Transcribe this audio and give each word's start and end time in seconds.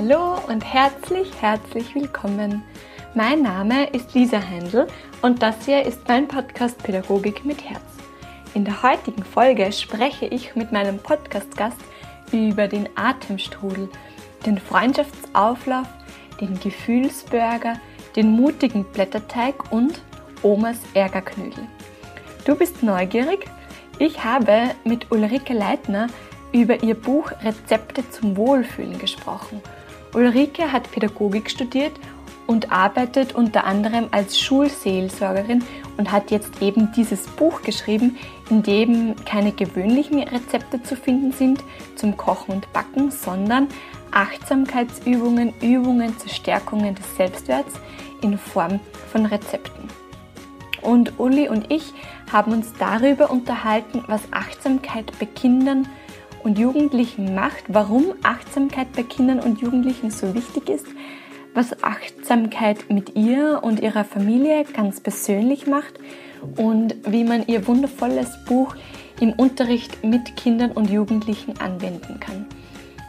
Hallo 0.00 0.38
und 0.46 0.62
herzlich, 0.64 1.28
herzlich 1.40 1.92
willkommen. 1.92 2.62
Mein 3.16 3.42
Name 3.42 3.88
ist 3.90 4.14
Lisa 4.14 4.38
Händel 4.38 4.86
und 5.22 5.42
das 5.42 5.64
hier 5.64 5.84
ist 5.84 6.06
mein 6.06 6.28
Podcast 6.28 6.80
Pädagogik 6.84 7.44
mit 7.44 7.68
Herz. 7.68 7.82
In 8.54 8.64
der 8.64 8.80
heutigen 8.84 9.24
Folge 9.24 9.72
spreche 9.72 10.26
ich 10.26 10.54
mit 10.54 10.70
meinem 10.70 11.00
Podcast-Gast 11.00 11.78
über 12.30 12.68
den 12.68 12.88
Atemstrudel, 12.94 13.88
den 14.46 14.58
Freundschaftsauflauf, 14.58 15.88
den 16.40 16.60
Gefühlsburger, 16.60 17.80
den 18.14 18.30
mutigen 18.30 18.84
Blätterteig 18.84 19.72
und 19.72 20.00
Omas 20.44 20.78
Ärgerknödel. 20.94 21.66
Du 22.44 22.54
bist 22.54 22.84
neugierig? 22.84 23.46
Ich 23.98 24.22
habe 24.22 24.76
mit 24.84 25.10
Ulrike 25.10 25.54
Leitner 25.54 26.06
über 26.52 26.84
ihr 26.84 26.94
Buch 26.94 27.32
Rezepte 27.42 28.08
zum 28.10 28.36
Wohlfühlen 28.36 29.00
gesprochen. 29.00 29.60
Ulrike 30.14 30.72
hat 30.72 30.90
Pädagogik 30.90 31.50
studiert 31.50 31.92
und 32.46 32.72
arbeitet 32.72 33.34
unter 33.34 33.64
anderem 33.64 34.08
als 34.10 34.38
Schulseelsorgerin 34.40 35.62
und 35.98 36.10
hat 36.10 36.30
jetzt 36.30 36.62
eben 36.62 36.90
dieses 36.92 37.26
Buch 37.26 37.62
geschrieben, 37.62 38.16
in 38.48 38.62
dem 38.62 39.14
keine 39.26 39.52
gewöhnlichen 39.52 40.22
Rezepte 40.22 40.82
zu 40.82 40.96
finden 40.96 41.32
sind 41.32 41.62
zum 41.94 42.16
Kochen 42.16 42.54
und 42.54 42.72
Backen, 42.72 43.10
sondern 43.10 43.68
Achtsamkeitsübungen, 44.12 45.52
Übungen 45.60 46.16
zur 46.18 46.30
Stärkung 46.30 46.94
des 46.94 47.16
Selbstwerts 47.16 47.74
in 48.22 48.38
Form 48.38 48.80
von 49.12 49.26
Rezepten. 49.26 49.88
Und 50.80 51.18
Uli 51.18 51.48
und 51.48 51.70
ich 51.70 51.92
haben 52.32 52.52
uns 52.52 52.72
darüber 52.78 53.30
unterhalten, 53.30 54.04
was 54.06 54.22
Achtsamkeit 54.30 55.12
bei 55.18 55.26
Kindern 55.26 55.86
und 56.42 56.58
Jugendlichen 56.58 57.34
macht, 57.34 57.64
warum 57.68 58.14
Achtsamkeit 58.22 58.92
bei 58.94 59.02
Kindern 59.02 59.40
und 59.40 59.60
Jugendlichen 59.60 60.10
so 60.10 60.34
wichtig 60.34 60.68
ist, 60.68 60.86
was 61.54 61.82
Achtsamkeit 61.82 62.90
mit 62.90 63.16
ihr 63.16 63.60
und 63.62 63.80
ihrer 63.80 64.04
Familie 64.04 64.64
ganz 64.64 65.00
persönlich 65.00 65.66
macht 65.66 65.94
und 66.56 66.94
wie 67.06 67.24
man 67.24 67.46
ihr 67.46 67.66
wundervolles 67.66 68.44
Buch 68.44 68.76
im 69.20 69.32
Unterricht 69.32 70.04
mit 70.04 70.36
Kindern 70.36 70.72
und 70.72 70.90
Jugendlichen 70.90 71.58
anwenden 71.58 72.20
kann. 72.20 72.46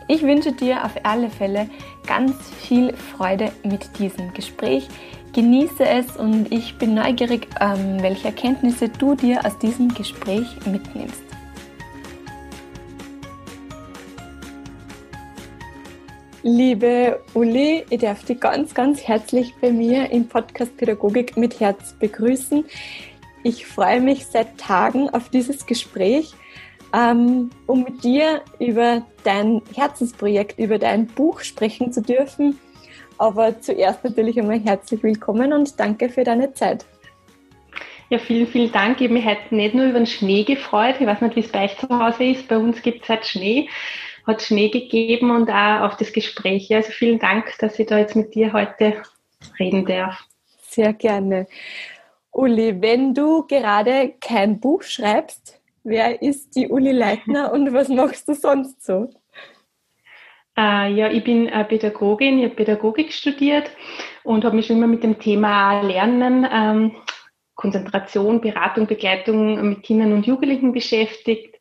Ich 0.07 0.23
wünsche 0.23 0.51
dir 0.51 0.83
auf 0.83 0.93
alle 1.03 1.29
Fälle 1.29 1.69
ganz 2.07 2.33
viel 2.59 2.93
Freude 2.93 3.51
mit 3.63 3.99
diesem 3.99 4.33
Gespräch. 4.33 4.87
Genieße 5.33 5.85
es 5.85 6.17
und 6.17 6.51
ich 6.51 6.79
bin 6.79 6.95
neugierig, 6.95 7.47
ähm, 7.61 8.01
welche 8.01 8.29
Erkenntnisse 8.29 8.89
du 8.89 9.13
dir 9.13 9.45
aus 9.45 9.59
diesem 9.59 9.93
Gespräch 9.93 10.47
mitnimmst. 10.65 11.28
Liebe 16.41 17.19
Uli, 17.33 17.83
ich 17.89 17.99
darf 17.99 18.23
dich 18.23 18.39
ganz, 18.39 18.73
ganz 18.73 19.05
herzlich 19.05 19.53
bei 19.59 19.71
mir 19.71 20.09
im 20.09 20.29
Podcast 20.29 20.77
Pädagogik 20.77 21.35
mit 21.35 21.59
Herz 21.59 21.93
begrüßen. 21.99 22.63
Ich 23.43 23.65
freue 23.65 23.99
mich 23.99 24.25
seit 24.25 24.57
Tagen 24.57 25.09
auf 25.09 25.27
dieses 25.27 25.65
Gespräch, 25.65 26.31
ähm, 26.95 27.49
um 27.67 27.83
mit 27.83 28.05
dir 28.05 28.41
über 28.57 29.05
dein 29.25 29.61
Herzensprojekt, 29.75 30.57
über 30.57 30.79
dein 30.79 31.07
Buch 31.07 31.41
sprechen 31.41 31.91
zu 31.91 32.01
dürfen. 32.01 32.57
Aber 33.17 33.59
zuerst 33.59 34.05
natürlich 34.05 34.39
einmal 34.39 34.61
herzlich 34.61 35.03
willkommen 35.03 35.51
und 35.51 35.77
danke 35.77 36.07
für 36.07 36.23
deine 36.23 36.53
Zeit. 36.53 36.85
Ja, 38.09 38.17
vielen, 38.17 38.47
vielen 38.47 38.71
Dank. 38.71 39.01
Ich 39.01 39.07
habe 39.07 39.13
mich 39.13 39.25
heute 39.25 39.53
nicht 39.53 39.75
nur 39.75 39.87
über 39.87 39.99
den 39.99 40.07
Schnee 40.07 40.43
gefreut. 40.45 40.95
Ich 41.01 41.05
weiß 41.05 41.19
nicht, 41.19 41.35
wie 41.35 41.41
es 41.41 41.51
bei 41.51 41.65
euch 41.65 41.77
zu 41.77 41.89
Hause 41.89 42.23
ist. 42.23 42.47
Bei 42.47 42.57
uns 42.57 42.81
gibt 42.81 43.03
es 43.03 43.09
halt 43.09 43.25
Schnee 43.25 43.67
hat 44.29 44.41
Schnee 44.41 44.69
gegeben 44.69 45.31
und 45.31 45.49
auch 45.49 45.81
auf 45.81 45.97
das 45.97 46.13
Gespräch. 46.13 46.73
Also 46.73 46.91
vielen 46.91 47.19
Dank, 47.19 47.57
dass 47.59 47.79
ich 47.79 47.87
da 47.87 47.97
jetzt 47.97 48.15
mit 48.15 48.35
dir 48.35 48.53
heute 48.53 49.01
reden 49.59 49.85
darf. 49.85 50.23
Sehr 50.61 50.93
gerne. 50.93 51.47
Uli, 52.31 52.81
wenn 52.81 53.13
du 53.13 53.45
gerade 53.47 54.13
kein 54.21 54.59
Buch 54.59 54.83
schreibst, 54.83 55.59
wer 55.83 56.21
ist 56.21 56.55
die 56.55 56.69
Uli 56.69 56.91
Leitner 56.91 57.51
und 57.51 57.73
was 57.73 57.89
machst 57.89 58.27
du 58.27 58.35
sonst 58.35 58.85
so? 58.85 59.09
Äh, 60.57 60.93
ja, 60.93 61.09
ich 61.09 61.23
bin 61.23 61.47
äh, 61.47 61.63
Pädagogin, 61.65 62.39
ich 62.39 62.45
habe 62.45 62.55
Pädagogik 62.55 63.13
studiert 63.13 63.71
und 64.23 64.45
habe 64.45 64.55
mich 64.55 64.67
schon 64.67 64.77
immer 64.77 64.87
mit 64.87 65.03
dem 65.03 65.17
Thema 65.17 65.81
Lernen, 65.81 66.47
ähm, 66.51 66.95
Konzentration, 67.55 68.41
Beratung, 68.41 68.85
Begleitung 68.85 69.69
mit 69.69 69.83
Kindern 69.83 70.13
und 70.13 70.27
Jugendlichen 70.27 70.71
beschäftigt, 70.71 71.55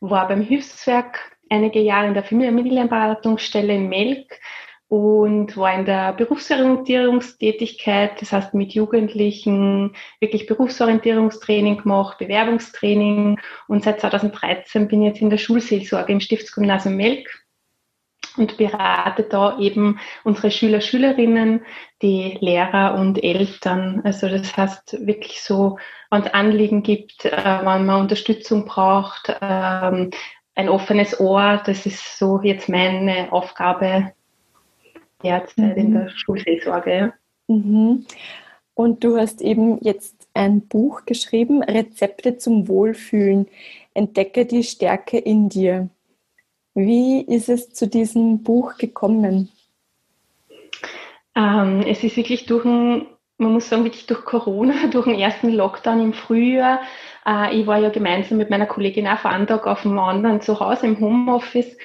war 0.00 0.28
beim 0.28 0.40
Hilfswerk 0.42 1.33
einige 1.50 1.80
Jahre 1.80 2.08
in 2.08 2.14
der 2.14 2.24
Familienberatungsstelle 2.24 3.74
in 3.74 3.88
Melk 3.88 4.40
und 4.88 5.56
war 5.56 5.74
in 5.74 5.86
der 5.86 6.12
Berufsorientierungstätigkeit, 6.12 8.20
das 8.20 8.32
heißt 8.32 8.54
mit 8.54 8.74
Jugendlichen 8.74 9.94
wirklich 10.20 10.46
Berufsorientierungstraining 10.46 11.78
gemacht, 11.78 12.18
Bewerbungstraining 12.18 13.40
und 13.66 13.84
seit 13.84 14.00
2013 14.00 14.88
bin 14.88 15.02
ich 15.02 15.08
jetzt 15.08 15.22
in 15.22 15.30
der 15.30 15.38
Schulseelsorge 15.38 16.12
im 16.12 16.20
Stiftsgymnasium 16.20 16.96
Melk 16.96 17.44
und 18.36 18.56
berate 18.56 19.24
da 19.24 19.58
eben 19.58 20.00
unsere 20.24 20.50
Schüler, 20.50 20.80
Schülerinnen, 20.80 21.64
die 22.02 22.36
Lehrer 22.40 22.98
und 22.98 23.22
Eltern. 23.22 24.00
Also 24.04 24.28
das 24.28 24.56
heißt 24.56 25.06
wirklich 25.06 25.40
so, 25.40 25.78
wenn 26.10 26.22
es 26.22 26.34
Anliegen 26.34 26.82
gibt, 26.82 27.24
äh, 27.24 27.60
wenn 27.62 27.86
man 27.86 28.00
Unterstützung 28.00 28.66
braucht, 28.66 29.36
ähm, 29.40 30.10
ein 30.54 30.68
offenes 30.68 31.18
Ohr, 31.20 31.62
das 31.64 31.86
ist 31.86 32.18
so 32.18 32.40
jetzt 32.42 32.68
meine 32.68 33.32
Aufgabe 33.32 34.12
derzeit 35.22 35.76
mhm. 35.76 35.82
in 35.82 35.94
der 35.94 36.08
Schulseelsorge. 36.10 37.12
Mhm. 37.48 38.06
Und 38.74 39.04
du 39.04 39.16
hast 39.16 39.40
eben 39.40 39.78
jetzt 39.82 40.28
ein 40.34 40.66
Buch 40.66 41.04
geschrieben, 41.04 41.62
Rezepte 41.62 42.38
zum 42.38 42.68
Wohlfühlen. 42.68 43.46
Entdecke 43.94 44.46
die 44.46 44.64
Stärke 44.64 45.18
in 45.18 45.48
dir. 45.48 45.88
Wie 46.74 47.20
ist 47.20 47.48
es 47.48 47.70
zu 47.70 47.86
diesem 47.86 48.42
Buch 48.42 48.76
gekommen? 48.76 49.48
Ähm, 51.36 51.84
es 51.86 52.02
ist 52.02 52.16
wirklich 52.16 52.46
durch 52.46 52.64
ein, 52.64 53.06
man 53.38 53.52
muss 53.52 53.68
sagen, 53.68 53.84
wirklich 53.84 54.06
durch 54.06 54.24
Corona, 54.24 54.86
durch 54.90 55.06
den 55.06 55.18
ersten 55.18 55.50
Lockdown 55.50 56.00
im 56.00 56.12
Frühjahr 56.12 56.80
ich 57.52 57.66
war 57.66 57.78
ja 57.78 57.88
gemeinsam 57.88 58.38
mit 58.38 58.50
meiner 58.50 58.66
Kollegin 58.66 59.06
auch 59.06 59.24
Tag 59.46 59.66
auf 59.66 59.82
dem 59.82 59.98
anderen 59.98 60.40
zu 60.40 60.60
Hause 60.60 60.86
im 60.86 61.00
Homeoffice 61.00 61.76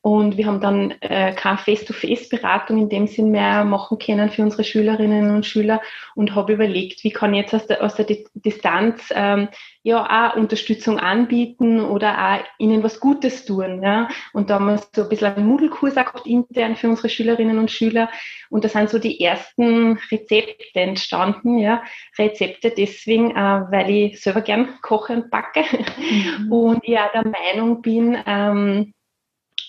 und 0.00 0.36
wir 0.36 0.46
haben 0.46 0.60
dann 0.60 0.94
äh, 1.00 1.32
keine 1.32 1.58
Face-to-Face-Beratung 1.58 2.78
in 2.78 2.88
dem 2.88 3.08
Sinn 3.08 3.30
mehr 3.30 3.64
machen 3.64 3.98
können 3.98 4.30
für 4.30 4.42
unsere 4.42 4.62
Schülerinnen 4.62 5.30
und 5.34 5.44
Schüler 5.44 5.82
und 6.14 6.36
habe 6.36 6.52
überlegt, 6.52 7.02
wie 7.02 7.10
kann 7.10 7.34
ich 7.34 7.42
jetzt 7.42 7.54
aus 7.54 7.66
der, 7.66 7.82
aus 7.82 7.96
der 7.96 8.06
Distanz 8.34 9.12
ähm, 9.12 9.48
ja 9.82 10.30
auch 10.30 10.36
Unterstützung 10.36 11.00
anbieten 11.00 11.80
oder 11.80 12.16
auch 12.16 12.44
ihnen 12.58 12.84
was 12.84 13.00
Gutes 13.00 13.44
tun. 13.44 13.82
Ja? 13.82 14.08
Und 14.32 14.50
da 14.50 14.54
haben 14.54 14.66
wir 14.66 14.82
so 14.94 15.02
ein 15.02 15.08
bisschen 15.08 15.34
einen 15.34 15.46
Moodle-Kurs 15.46 15.94
gehabt 15.94 16.26
intern 16.26 16.76
für 16.76 16.88
unsere 16.88 17.08
Schülerinnen 17.08 17.58
und 17.58 17.70
Schüler 17.70 18.08
und 18.50 18.64
da 18.64 18.68
sind 18.68 18.90
so 18.90 19.00
die 19.00 19.20
ersten 19.20 19.98
Rezepte 20.12 20.80
entstanden. 20.80 21.58
Ja? 21.58 21.82
Rezepte 22.16 22.70
deswegen, 22.70 23.32
äh, 23.32 23.34
weil 23.34 23.90
ich 23.90 24.20
selber 24.20 24.42
gern 24.42 24.80
koche 24.80 25.14
und 25.14 25.30
backe 25.30 25.64
mhm. 25.98 26.52
und 26.52 26.84
ich 26.84 26.96
auch 26.96 27.10
der 27.12 27.24
Meinung 27.26 27.82
bin, 27.82 28.16
ähm, 28.24 28.94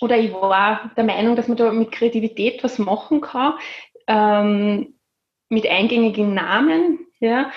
oder 0.02 0.18
ich 0.18 0.32
war 0.34 0.92
der 0.96 1.04
Meinung, 1.04 1.36
dass 1.36 1.48
man 1.48 1.58
da 1.58 1.72
mit 1.72 1.92
Kreativität 1.92 2.64
was 2.64 2.80
machen 2.80 3.22
kann, 3.22 3.54
ähm, 4.08 4.96
mit 5.50 5.68
eingängigen 5.68 6.34
Namen, 6.34 7.00
ja, 7.20 7.52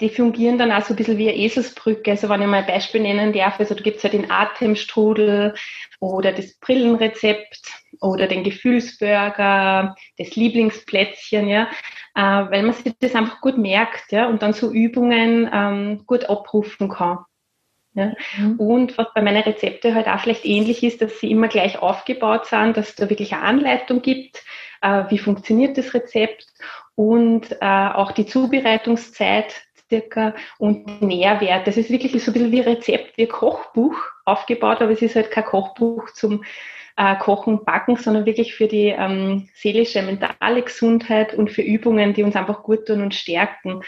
die 0.00 0.08
fungieren 0.08 0.58
dann 0.58 0.72
auch 0.72 0.82
so 0.82 0.92
ein 0.92 0.96
bisschen 0.96 1.18
wie 1.18 1.28
eine 1.28 1.38
Eselsbrücke. 1.38 2.10
Also 2.10 2.28
wenn 2.28 2.42
ich 2.42 2.48
mal 2.48 2.58
ein 2.58 2.66
Beispiel 2.66 3.00
nennen 3.00 3.32
darf, 3.32 3.60
also 3.60 3.74
da 3.74 3.82
gibt 3.82 3.98
es 3.98 4.02
ja 4.02 4.10
den 4.10 4.30
Atemstrudel 4.30 5.54
oder 6.00 6.32
das 6.32 6.54
Brillenrezept 6.58 7.60
oder 8.00 8.26
den 8.26 8.42
Gefühlsburger, 8.42 9.94
das 10.18 10.34
Lieblingsplätzchen, 10.34 11.48
ja, 11.48 11.68
äh, 12.16 12.20
weil 12.20 12.64
man 12.64 12.72
sich 12.72 12.92
das 12.98 13.14
einfach 13.14 13.40
gut 13.40 13.56
merkt, 13.56 14.10
ja, 14.10 14.28
und 14.28 14.42
dann 14.42 14.52
so 14.52 14.72
Übungen 14.72 15.48
ähm, 15.52 16.02
gut 16.06 16.28
abrufen 16.28 16.88
kann. 16.88 17.18
Ja. 17.94 18.12
Mhm. 18.36 18.56
Und 18.58 18.98
was 18.98 19.06
bei 19.14 19.22
meinen 19.22 19.42
Rezepte 19.42 19.94
halt 19.94 20.08
auch 20.08 20.20
vielleicht 20.20 20.44
ähnlich 20.44 20.82
ist, 20.82 21.00
dass 21.00 21.20
sie 21.20 21.30
immer 21.30 21.48
gleich 21.48 21.78
aufgebaut 21.78 22.46
sind, 22.46 22.76
dass 22.76 22.90
es 22.90 22.94
da 22.96 23.08
wirklich 23.08 23.32
eine 23.32 23.42
Anleitung 23.42 24.02
gibt, 24.02 24.42
äh, 24.82 25.04
wie 25.08 25.18
funktioniert 25.18 25.78
das 25.78 25.94
Rezept 25.94 26.46
und 26.96 27.52
äh, 27.60 27.64
auch 27.64 28.12
die 28.12 28.26
Zubereitungszeit 28.26 29.62
circa 29.88 30.34
und 30.58 31.02
Nährwert. 31.02 31.66
Das 31.66 31.76
ist 31.76 31.90
wirklich 31.90 32.12
so 32.22 32.30
ein 32.30 32.34
bisschen 32.34 32.52
wie 32.52 32.60
Rezept, 32.60 33.16
wie 33.16 33.26
Kochbuch 33.26 33.96
aufgebaut, 34.24 34.80
aber 34.80 34.92
es 34.92 35.02
ist 35.02 35.14
halt 35.14 35.30
kein 35.30 35.44
Kochbuch 35.44 36.10
zum 36.10 36.42
äh, 36.96 37.16
Kochen, 37.16 37.64
Backen, 37.64 37.96
sondern 37.96 38.26
wirklich 38.26 38.54
für 38.54 38.68
die 38.68 38.88
ähm, 38.88 39.48
seelische, 39.54 40.02
mentale 40.02 40.62
Gesundheit 40.62 41.34
und 41.34 41.50
für 41.50 41.62
Übungen, 41.62 42.14
die 42.14 42.22
uns 42.22 42.36
einfach 42.36 42.62
gut 42.62 42.86
tun 42.86 43.02
und 43.02 43.14
stärken. 43.14 43.82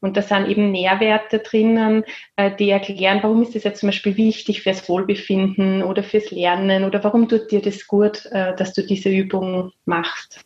Und 0.00 0.16
da 0.16 0.22
sind 0.22 0.46
eben 0.46 0.70
Nährwerte 0.70 1.40
drinnen, 1.40 2.04
äh, 2.36 2.54
die 2.54 2.70
erklären, 2.70 3.20
warum 3.22 3.42
ist 3.42 3.54
das 3.54 3.64
jetzt 3.64 3.80
zum 3.80 3.88
Beispiel 3.88 4.16
wichtig 4.16 4.62
fürs 4.62 4.88
Wohlbefinden 4.88 5.82
oder 5.82 6.04
fürs 6.04 6.30
Lernen 6.30 6.84
oder 6.84 7.02
warum 7.02 7.28
tut 7.28 7.50
dir 7.50 7.60
das 7.60 7.86
gut, 7.86 8.26
äh, 8.26 8.54
dass 8.54 8.74
du 8.74 8.86
diese 8.86 9.08
Übung 9.08 9.72
machst. 9.84 10.44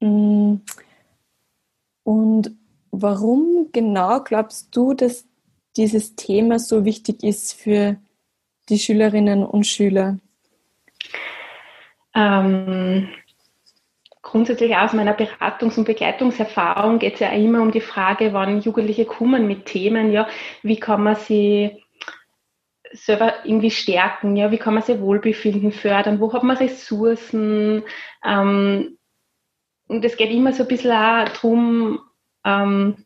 Mm. 0.00 0.56
Und 2.02 2.50
warum 2.90 3.68
genau 3.72 4.20
glaubst 4.20 4.74
du, 4.74 4.94
dass 4.94 5.26
dieses 5.76 6.16
Thema 6.16 6.58
so 6.58 6.84
wichtig 6.84 7.22
ist 7.22 7.52
für 7.52 7.96
die 8.68 8.78
Schülerinnen 8.78 9.44
und 9.44 9.66
Schüler? 9.66 10.18
Ähm, 12.14 13.08
grundsätzlich 14.30 14.76
aus 14.76 14.92
meiner 14.92 15.16
Beratungs- 15.16 15.76
und 15.76 15.84
Begleitungserfahrung 15.84 17.00
geht 17.00 17.14
es 17.14 17.20
ja 17.20 17.30
immer 17.30 17.60
um 17.62 17.72
die 17.72 17.80
Frage, 17.80 18.32
wann 18.32 18.60
Jugendliche 18.60 19.04
kommen 19.04 19.48
mit 19.48 19.66
Themen, 19.66 20.12
ja, 20.12 20.28
wie 20.62 20.78
kann 20.78 21.02
man 21.02 21.16
sie 21.16 21.82
selber 22.92 23.44
irgendwie 23.44 23.70
stärken, 23.70 24.36
ja, 24.36 24.50
wie 24.52 24.58
kann 24.58 24.74
man 24.74 24.82
sie 24.84 25.00
Wohlbefinden 25.00 25.72
fördern, 25.72 26.20
wo 26.20 26.32
hat 26.32 26.44
man 26.44 26.56
Ressourcen, 26.56 27.82
ähm, 28.24 28.96
und 29.88 30.04
es 30.04 30.16
geht 30.16 30.30
immer 30.30 30.52
so 30.52 30.62
ein 30.62 30.68
bisschen 30.68 30.92
auch 30.92 31.24
darum, 31.24 31.98
ähm, 32.44 33.04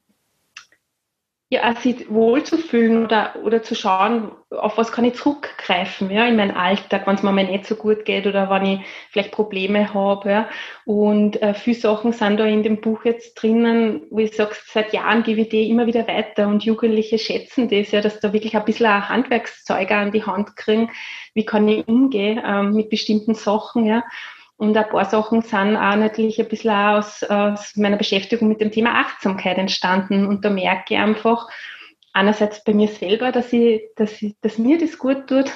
ja, 1.51 1.75
sich 1.77 2.11
wohlzufühlen 2.11 3.05
oder, 3.05 3.37
oder 3.45 3.63
zu 3.63 3.75
schauen, 3.75 4.33
auf 4.51 4.79
was 4.79 4.93
kann 4.93 5.05
ich 5.05 5.15
zurückgreifen, 5.15 6.11
ja, 6.11 6.27
in 6.27 6.37
meinen 6.37 6.57
Alltag, 6.57 7.07
wenn 7.07 7.17
es 7.17 7.23
mir 7.23 7.33
mal 7.33 7.45
nicht 7.45 7.67
so 7.67 7.77
gut 7.77 8.05
geht 8.05 8.27
oder 8.27 8.49
wenn 8.49 8.65
ich 8.65 8.81
vielleicht 9.11 9.31
Probleme 9.31 9.93
habe, 9.93 10.31
ja. 10.31 10.49
Und 10.87 11.41
äh, 11.43 11.55
viele 11.55 11.77
Sachen 11.77 12.13
sind 12.13 12.39
da 12.39 12.47
in 12.47 12.63
dem 12.63 12.81
Buch 12.81 13.05
jetzt 13.05 13.35
drinnen, 13.35 14.03
wo 14.11 14.19
ich 14.21 14.35
sage, 14.35 14.57
seit 14.67 14.93
Jahren 14.95 15.23
gebe 15.23 15.43
ich 15.43 15.51
die 15.51 15.69
immer 15.69 15.87
wieder 15.87 16.09
weiter 16.09 16.49
und 16.49 16.65
Jugendliche 16.65 17.19
schätzen 17.19 17.69
das 17.69 17.93
ja, 17.93 18.01
dass 18.01 18.21
da 18.21 18.33
wirklich 18.33 18.57
ein 18.57 18.65
bisschen 18.65 18.87
ein 18.87 19.09
Handwerkszeug 19.09 19.91
an 19.91 20.13
die 20.13 20.25
Hand 20.25 20.57
kriegen, 20.57 20.91
wie 21.35 21.45
kann 21.45 21.69
ich 21.69 21.87
umgehen 21.87 22.41
ähm, 22.45 22.73
mit 22.73 22.89
bestimmten 22.89 23.35
Sachen, 23.35 23.85
ja. 23.85 24.03
Und 24.65 24.77
ein 24.77 24.89
paar 24.89 25.05
Sachen 25.05 25.43
sind 25.43 25.77
auch 25.77 25.97
natürlich 25.97 26.41
ein 26.41 26.49
bisschen 26.49 26.71
aus, 26.71 27.23
aus 27.23 27.77
meiner 27.77 27.99
Beschäftigung 27.99 28.49
mit 28.49 28.63
dem 28.63 28.71
Thema 28.71 28.99
Achtsamkeit 29.01 29.59
entstanden. 29.59 30.27
Und 30.27 30.45
da 30.45 30.49
merke 30.49 30.95
ich 30.95 31.01
einfach, 31.01 31.49
einerseits 32.15 32.65
bei 32.65 32.73
mir 32.73 32.89
selber, 32.89 33.31
dass, 33.31 33.53
ich, 33.53 33.83
dass, 33.97 34.23
ich, 34.23 34.35
dass 34.41 34.57
mir 34.57 34.79
das 34.79 34.99
gut 34.99 35.27
tut. 35.27 35.53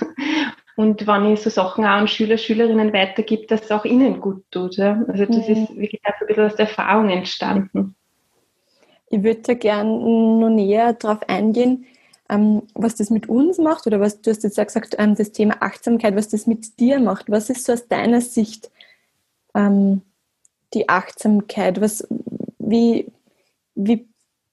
Und 0.76 1.06
wenn 1.06 1.32
ich 1.32 1.40
so 1.40 1.50
Sachen 1.50 1.84
auch 1.84 1.88
an 1.88 2.06
Schüler, 2.06 2.36
Schülerinnen 2.36 2.92
weitergebe, 2.92 3.46
dass 3.46 3.62
es 3.62 3.70
auch 3.70 3.84
ihnen 3.84 4.20
gut 4.20 4.44
tut. 4.50 4.76
Ja. 4.76 5.02
Also 5.08 5.24
das 5.24 5.48
mhm. 5.48 5.54
ist 5.54 5.76
wirklich 5.76 6.02
auch 6.04 6.20
ein 6.20 6.26
bisschen 6.26 6.44
aus 6.44 6.54
der 6.54 6.68
Erfahrung 6.68 7.08
entstanden. 7.08 7.94
Ich 9.08 9.22
würde 9.22 9.40
da 9.40 9.54
gerne 9.54 9.90
noch 9.90 10.50
näher 10.50 10.92
darauf 10.92 11.26
eingehen, 11.28 11.86
ähm, 12.28 12.62
was 12.74 12.94
das 12.94 13.08
mit 13.10 13.28
uns 13.28 13.58
macht 13.58 13.86
oder 13.86 14.00
was 14.00 14.20
du 14.20 14.30
hast 14.30 14.44
jetzt 14.44 14.60
auch 14.60 14.66
gesagt, 14.66 14.96
ähm, 14.98 15.16
das 15.16 15.32
Thema 15.32 15.56
Achtsamkeit, 15.60 16.14
was 16.14 16.28
das 16.28 16.46
mit 16.46 16.78
dir 16.78 17.00
macht. 17.00 17.30
Was 17.30 17.48
ist 17.48 17.64
so 17.64 17.72
aus 17.72 17.88
deiner 17.88 18.20
Sicht 18.20 18.70
ähm, 19.58 20.02
die 20.74 20.88
Achtsamkeit? 20.88 21.80
Was, 21.80 22.06
wie, 22.58 23.06
wie 23.74 24.06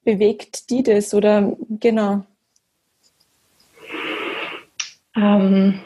bewegt 0.04 0.70
die 0.70 0.84
das? 0.84 1.14
Oder 1.14 1.56
genau? 1.70 2.26
Ähm, 5.16 5.80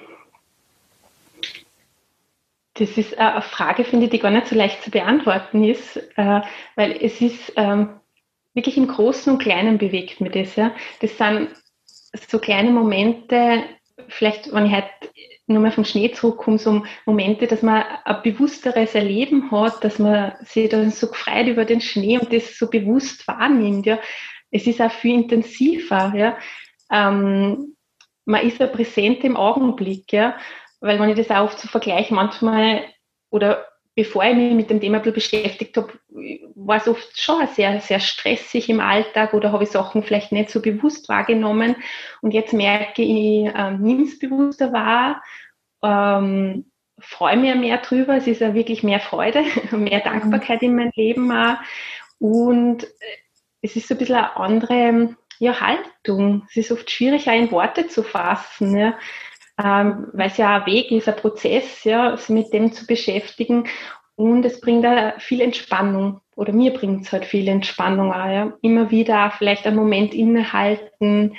das 2.76 2.98
ist 2.98 3.18
eine 3.18 3.42
Frage, 3.42 3.84
finde 3.84 4.06
ich, 4.06 4.12
die 4.12 4.20
gar 4.20 4.32
nicht 4.32 4.48
so 4.48 4.56
leicht 4.56 4.84
zu 4.84 4.90
beantworten 4.90 5.64
ist, 5.64 5.98
äh, 6.16 6.42
weil 6.76 6.98
es 7.02 7.20
ist 7.20 7.54
ähm, 7.58 7.90
wirklich 8.54 8.78
im 8.78 8.88
Großen 8.88 9.34
und 9.34 9.40
Kleinen 9.40 9.78
bewegt 9.78 10.22
mir 10.22 10.32
das. 10.32 10.56
Ja. 10.56 10.74
Das 11.02 11.18
sind 11.18 11.50
so 12.28 12.40
kleine 12.40 12.72
Momente, 12.72 13.64
vielleicht, 14.08 14.52
wenn 14.54 14.66
ich 14.66 14.72
halt 14.72 14.86
nur 15.50 15.62
mal 15.62 15.72
vom 15.72 15.84
Schnee 15.84 16.12
zurückkomme, 16.12 16.60
so 16.60 16.84
Momente, 17.06 17.48
dass 17.48 17.62
man 17.62 17.84
ein 18.06 18.22
bewussteres 18.24 18.96
Erleben 18.96 19.52
hat, 19.52 19.84
dass 19.84 20.00
man 20.00 20.34
sich 20.46 20.70
dann 20.70 20.92
so 20.92 21.08
gefreut 21.08 21.48
über 21.48 21.66
den 21.66 21.82
Schnee 21.82 22.20
und 22.20 22.32
das 22.32 22.58
so 22.58 22.70
bewusst 22.70 23.28
wahrnimmt. 23.28 23.86
Ja. 23.86 24.00
Es 24.52 24.68
ist 24.68 24.82
auch 24.82 24.92
viel 24.92 25.16
intensiver. 25.16 26.14
Ja. 26.16 26.38
Ähm, 26.92 27.76
man 28.26 28.46
ist 28.46 28.60
ja 28.60 28.68
präsent 28.68 29.24
im 29.24 29.36
Augenblick, 29.36 30.14
ja, 30.14 30.38
weil 30.82 31.00
wenn 31.00 31.10
ich 31.10 31.18
das 31.18 31.32
auch 31.32 31.46
oft 31.46 31.60
so 31.60 31.68
vergleiche, 31.68 32.14
manchmal 32.14 32.84
oder 33.32 33.66
bevor 34.00 34.24
ich 34.24 34.34
mich 34.34 34.54
mit 34.54 34.70
dem 34.70 34.80
Thema 34.80 35.00
beschäftigt 35.00 35.76
habe, 35.76 35.92
war 36.56 36.78
es 36.78 36.88
oft 36.88 37.22
schon 37.22 37.46
sehr, 37.48 37.82
sehr 37.82 38.00
stressig 38.00 38.70
im 38.70 38.80
Alltag 38.80 39.34
oder 39.34 39.52
habe 39.52 39.66
ich 39.66 39.72
Sachen 39.72 40.04
vielleicht 40.04 40.32
nicht 40.32 40.50
so 40.50 40.62
bewusst 40.62 41.10
wahrgenommen. 41.10 41.76
Und 42.22 42.34
jetzt 42.34 42.54
merke 42.54 43.02
ich, 43.02 43.48
äh, 43.48 43.72
nimm 43.72 44.04
es 44.04 44.18
bewusster 44.18 44.72
wahr, 44.72 45.22
ähm, 45.84 46.72
freue 46.98 47.36
mich 47.36 47.54
mehr 47.56 47.80
drüber. 47.80 48.16
Es 48.16 48.26
ist 48.26 48.40
ja 48.40 48.54
wirklich 48.54 48.84
mehr 48.84 49.02
Freude, 49.02 49.44
mehr 49.72 50.00
Dankbarkeit 50.00 50.62
in 50.62 50.78
meinem 50.78 50.94
Leben 50.96 51.30
auch. 51.34 51.58
Und 52.20 52.88
es 53.62 53.76
ist 53.76 53.90
so 53.90 53.96
ein 53.96 53.98
bisschen 53.98 54.16
eine 54.16 54.38
andere 54.38 55.18
ja, 55.40 55.60
Haltung. 55.60 56.48
Es 56.50 56.56
ist 56.56 56.72
oft 56.72 56.90
schwierig, 56.90 57.30
auch 57.30 57.34
in 57.34 57.52
Worte 57.52 57.90
zu 57.90 58.04
fassen. 58.04 58.78
Ja 58.78 58.98
ähm, 59.62 60.08
weil 60.14 60.30
es 60.30 60.38
ja 60.38 60.62
ein 60.62 60.66
Weg 60.66 60.90
ist, 60.92 61.10
ein 61.10 61.18
Prozess, 61.18 61.84
ja, 61.84 62.16
sich 62.16 62.30
mit 62.30 62.54
dem 62.54 62.72
zu 62.72 62.88
beschäftigen. 62.88 63.68
Und 64.16 64.46
es 64.46 64.62
bringt 64.62 64.86
da 64.86 65.14
viel 65.20 65.42
Entspannung 65.42 66.22
oder 66.36 66.54
mir 66.54 66.74
bringt 66.74 67.06
es 67.06 67.12
halt 67.12 67.26
viel 67.26 67.48
Entspannung 67.48 68.14
auch, 68.14 68.28
ja. 68.28 68.54
Immer 68.62 68.90
wieder 68.92 69.32
vielleicht 69.38 69.68
einen 69.68 69.76
Moment 69.76 70.14
innehalten, 70.14 71.36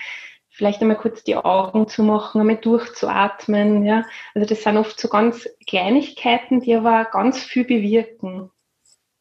vielleicht 0.51 0.83
einmal 0.83 0.99
kurz 0.99 1.25
die 1.25 1.37
Augen 1.37 1.89
zu 1.89 2.03
machen, 2.03 2.41
einmal 2.41 2.57
durchzuatmen, 2.57 3.85
ja. 3.85 4.05
Also 4.35 4.47
das 4.47 4.63
sind 4.63 4.77
oft 4.77 5.01
so 5.01 5.09
ganz 5.09 5.49
Kleinigkeiten, 5.67 6.61
die 6.61 6.75
aber 6.75 7.07
ganz 7.07 7.43
viel 7.43 7.65
bewirken. 7.65 8.51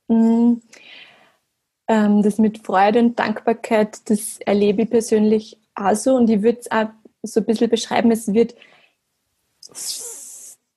Mhm. 0.10 0.62
Ähm, 1.88 2.22
das 2.22 2.38
mit 2.38 2.66
Freude 2.66 3.00
und 3.00 3.18
Dankbarkeit, 3.18 4.10
das 4.10 4.40
erlebe 4.40 4.84
ich 4.84 4.90
persönlich 4.90 5.58
auch 5.76 5.96
so 5.96 6.16
und 6.16 6.30
ich 6.30 6.42
würde 6.42 6.60
es 6.60 6.72
auch 6.72 6.88
so 7.24 7.40
ein 7.40 7.46
bisschen 7.46 7.70
beschreiben, 7.70 8.12
es 8.12 8.34
wird 8.34 8.56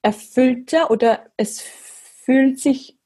erfüllter 0.03 0.91
oder 0.91 1.27
es 1.37 1.61
fühlt 1.61 2.61
sich 2.61 2.99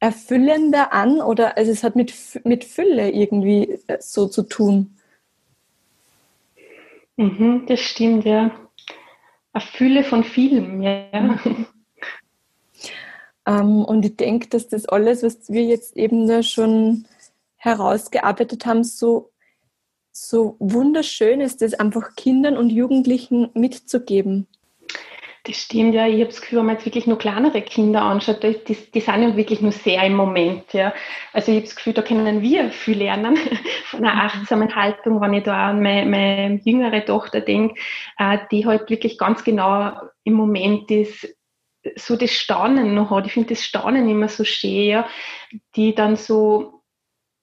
erfüllender 0.00 0.92
an 0.92 1.20
oder 1.20 1.56
also 1.56 1.72
es 1.72 1.82
hat 1.82 1.96
mit, 1.96 2.14
mit 2.44 2.64
Fülle 2.64 3.10
irgendwie 3.10 3.80
äh, 3.88 3.98
so 4.00 4.28
zu 4.28 4.44
tun. 4.44 4.96
Mhm, 7.16 7.66
das 7.66 7.80
stimmt, 7.80 8.24
ja. 8.24 8.52
Eine 9.52 9.64
Fülle 9.64 10.04
von 10.04 10.22
vielem, 10.24 10.82
ja. 10.82 11.38
Ähm, 13.48 13.82
und 13.82 14.04
ich 14.04 14.14
denke, 14.16 14.48
dass 14.48 14.68
das 14.68 14.84
alles, 14.84 15.22
was 15.22 15.48
wir 15.48 15.64
jetzt 15.64 15.96
eben 15.96 16.26
da 16.26 16.42
schon 16.42 17.06
herausgearbeitet 17.56 18.66
haben, 18.66 18.84
so, 18.84 19.30
so 20.12 20.56
wunderschön 20.58 21.40
ist, 21.40 21.62
das 21.62 21.72
einfach 21.72 22.14
Kindern 22.14 22.58
und 22.58 22.68
Jugendlichen 22.68 23.48
mitzugeben. 23.54 24.46
Das 25.48 25.62
stimmt, 25.62 25.94
ja. 25.94 26.06
Ich 26.06 26.16
habe 26.16 26.26
das 26.26 26.42
Gefühl, 26.42 26.58
wenn 26.58 26.66
man 26.66 26.74
jetzt 26.74 26.84
wirklich 26.84 27.06
nur 27.06 27.16
kleinere 27.16 27.62
Kinder 27.62 28.02
anschaut, 28.02 28.42
die, 28.42 28.58
die 28.66 29.00
sind 29.00 29.22
ja 29.22 29.34
wirklich 29.34 29.62
nur 29.62 29.72
sehr 29.72 30.02
im 30.02 30.14
Moment. 30.14 30.74
Ja. 30.74 30.92
Also 31.32 31.50
ich 31.50 31.56
habe 31.56 31.66
das 31.66 31.74
Gefühl, 31.74 31.94
da 31.94 32.02
können 32.02 32.42
wir 32.42 32.70
viel 32.70 32.98
lernen 32.98 33.38
von 33.86 34.04
einer 34.04 34.24
achtsamen 34.24 34.76
Haltung, 34.76 35.22
wenn 35.22 35.32
ich 35.32 35.44
da 35.44 35.70
an 35.70 35.82
meine, 35.82 36.04
meine 36.04 36.60
jüngere 36.64 37.02
Tochter 37.02 37.40
denke, 37.40 37.80
äh, 38.18 38.36
die 38.52 38.66
halt 38.66 38.90
wirklich 38.90 39.16
ganz 39.16 39.42
genau 39.42 39.92
im 40.22 40.34
Moment 40.34 40.90
ist, 40.90 41.34
so 41.96 42.16
das 42.16 42.32
Staunen 42.32 42.94
noch 42.94 43.10
hat. 43.10 43.24
Ich 43.24 43.32
finde 43.32 43.48
das 43.48 43.64
Staunen 43.64 44.06
immer 44.06 44.28
so 44.28 44.44
schön, 44.44 44.84
ja, 44.84 45.08
die 45.76 45.94
dann 45.94 46.16
so 46.16 46.82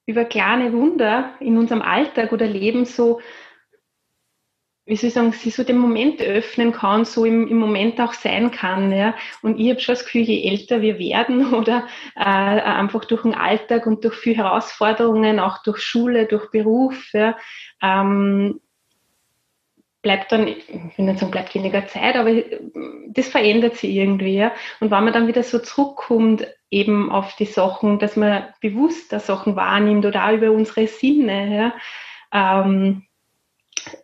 über 0.06 0.26
kleine 0.26 0.74
Wunder 0.74 1.34
in 1.40 1.58
unserem 1.58 1.82
Alltag 1.82 2.32
oder 2.34 2.46
Leben 2.46 2.86
so 2.86 3.20
wie 4.88 4.96
soll 4.96 5.08
ich 5.08 5.14
sagen, 5.16 5.32
sie 5.32 5.50
so 5.50 5.64
den 5.64 5.78
Moment 5.78 6.22
öffnen 6.22 6.72
kann, 6.72 7.06
so 7.06 7.26
im, 7.26 7.48
im 7.48 7.58
Moment 7.58 8.00
auch 8.00 8.14
sein 8.14 8.52
kann. 8.52 8.92
Ja. 8.92 9.16
Und 9.42 9.60
ich 9.60 9.70
habe 9.72 9.80
schon 9.80 9.96
das 9.96 10.06
Gefühl, 10.06 10.22
je 10.22 10.48
älter 10.50 10.82
wir 10.82 11.00
werden 11.00 11.54
oder 11.54 11.88
äh, 12.16 12.20
einfach 12.20 13.06
durch 13.06 13.24
den 13.24 13.34
Alltag 13.34 13.88
und 13.88 14.04
durch 14.04 14.16
viele 14.16 14.38
Herausforderungen, 14.38 15.40
auch 15.40 15.64
durch 15.64 15.80
Schule, 15.80 16.28
durch 16.28 16.52
Beruf, 16.52 17.12
ja, 17.14 17.36
ähm, 17.82 18.60
bleibt 20.04 20.32
dann, 20.32 20.48
ich 20.48 20.70
will 20.70 21.06
nicht 21.06 21.18
sagen, 21.18 21.32
bleibt 21.32 21.56
weniger 21.56 21.88
Zeit, 21.88 22.16
aber 22.16 22.32
das 23.08 23.28
verändert 23.28 23.76
sich 23.78 23.90
irgendwie. 23.90 24.36
Ja. 24.36 24.52
Und 24.80 24.92
wenn 24.92 25.04
man 25.04 25.14
dann 25.14 25.28
wieder 25.28 25.42
so 25.42 25.58
zurückkommt, 25.58 26.46
eben 26.70 27.12
auf 27.12 27.36
die 27.38 27.46
Sachen, 27.46 27.98
dass 27.98 28.16
man 28.16 28.44
bewusster 28.62 29.20
Sachen 29.20 29.56
wahrnimmt 29.56 30.06
oder 30.06 30.28
auch 30.28 30.34
über 30.34 30.52
unsere 30.52 30.86
Sinne, 30.86 31.74
ja, 32.32 32.62
ähm, 32.62 33.08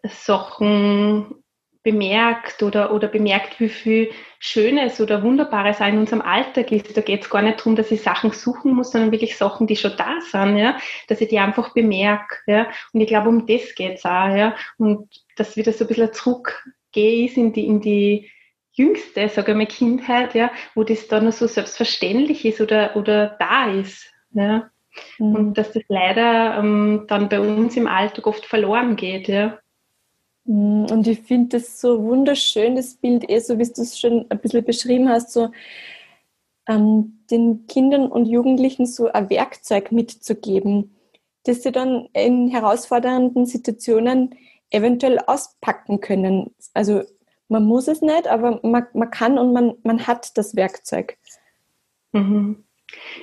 Sachen 0.03 1.41
bemerkt 1.83 2.61
oder, 2.61 2.93
oder 2.93 3.07
bemerkt, 3.07 3.59
wie 3.59 3.69
viel 3.69 4.11
Schönes 4.39 5.01
oder 5.01 5.23
Wunderbares 5.23 5.81
auch 5.81 5.87
in 5.87 5.97
unserem 5.97 6.21
Alltag 6.21 6.71
ist. 6.71 6.95
Da 6.95 7.01
geht 7.01 7.23
es 7.23 7.29
gar 7.29 7.41
nicht 7.41 7.59
darum, 7.59 7.75
dass 7.75 7.91
ich 7.91 8.01
Sachen 8.01 8.31
suchen 8.31 8.73
muss, 8.73 8.91
sondern 8.91 9.11
wirklich 9.11 9.35
Sachen, 9.35 9.65
die 9.65 9.75
schon 9.75 9.97
da 9.97 10.19
sind, 10.21 10.57
ja, 10.57 10.77
dass 11.07 11.21
ich 11.21 11.29
die 11.29 11.39
einfach 11.39 11.73
bemerke. 11.73 12.35
Ja. 12.45 12.67
Und 12.93 13.01
ich 13.01 13.07
glaube, 13.07 13.29
um 13.29 13.47
das 13.47 13.73
geht 13.73 13.97
es 13.97 14.05
auch, 14.05 14.35
ja. 14.35 14.55
Und 14.77 15.09
dass 15.35 15.57
wieder 15.57 15.73
so 15.73 15.85
ein 15.85 15.87
bisschen 15.87 16.13
zurückgehe 16.13 17.25
ist 17.25 17.37
in 17.37 17.51
die, 17.51 17.65
in 17.65 17.81
die 17.81 18.29
jüngste, 18.73 19.27
sage 19.27 19.51
ich 19.51 19.57
mal, 19.57 19.65
Kindheit, 19.65 20.35
ja, 20.35 20.51
wo 20.75 20.83
das 20.83 21.07
dann 21.07 21.25
noch 21.25 21.33
so 21.33 21.47
selbstverständlich 21.47 22.45
ist 22.45 22.61
oder, 22.61 22.95
oder 22.95 23.35
da 23.39 23.71
ist. 23.71 24.05
Ja. 24.33 24.69
Mhm. 25.17 25.35
Und 25.35 25.57
dass 25.57 25.71
das 25.71 25.83
leider 25.87 26.57
ähm, 26.57 27.05
dann 27.07 27.29
bei 27.29 27.39
uns 27.39 27.75
im 27.77 27.87
Alltag 27.87 28.27
oft 28.27 28.45
verloren 28.45 28.95
geht, 28.95 29.27
ja. 29.27 29.59
Mhm. 30.45 30.87
Und 30.89 31.07
ich 31.07 31.19
finde 31.21 31.59
das 31.59 31.79
so 31.79 32.03
wunderschön, 32.03 32.75
das 32.75 32.95
Bild, 32.95 33.29
eh 33.29 33.39
so 33.39 33.57
wie 33.57 33.63
du 33.63 33.81
es 33.81 33.99
schon 33.99 34.25
ein 34.29 34.39
bisschen 34.39 34.65
beschrieben 34.65 35.09
hast, 35.09 35.31
so 35.31 35.51
ähm, 36.67 37.19
den 37.29 37.67
Kindern 37.67 38.07
und 38.07 38.25
Jugendlichen 38.25 38.85
so 38.85 39.11
ein 39.11 39.29
Werkzeug 39.29 39.91
mitzugeben, 39.91 40.95
das 41.43 41.63
sie 41.63 41.71
dann 41.71 42.07
in 42.13 42.49
herausfordernden 42.49 43.45
Situationen 43.45 44.35
eventuell 44.69 45.19
auspacken 45.19 45.99
können. 45.99 46.53
Also 46.73 47.03
man 47.49 47.65
muss 47.65 47.87
es 47.87 48.01
nicht, 48.01 48.27
aber 48.27 48.59
man, 48.63 48.87
man 48.93 49.11
kann 49.11 49.37
und 49.37 49.53
man, 49.53 49.73
man 49.83 50.07
hat 50.07 50.37
das 50.37 50.55
Werkzeug. 50.55 51.17
Mhm. 52.13 52.63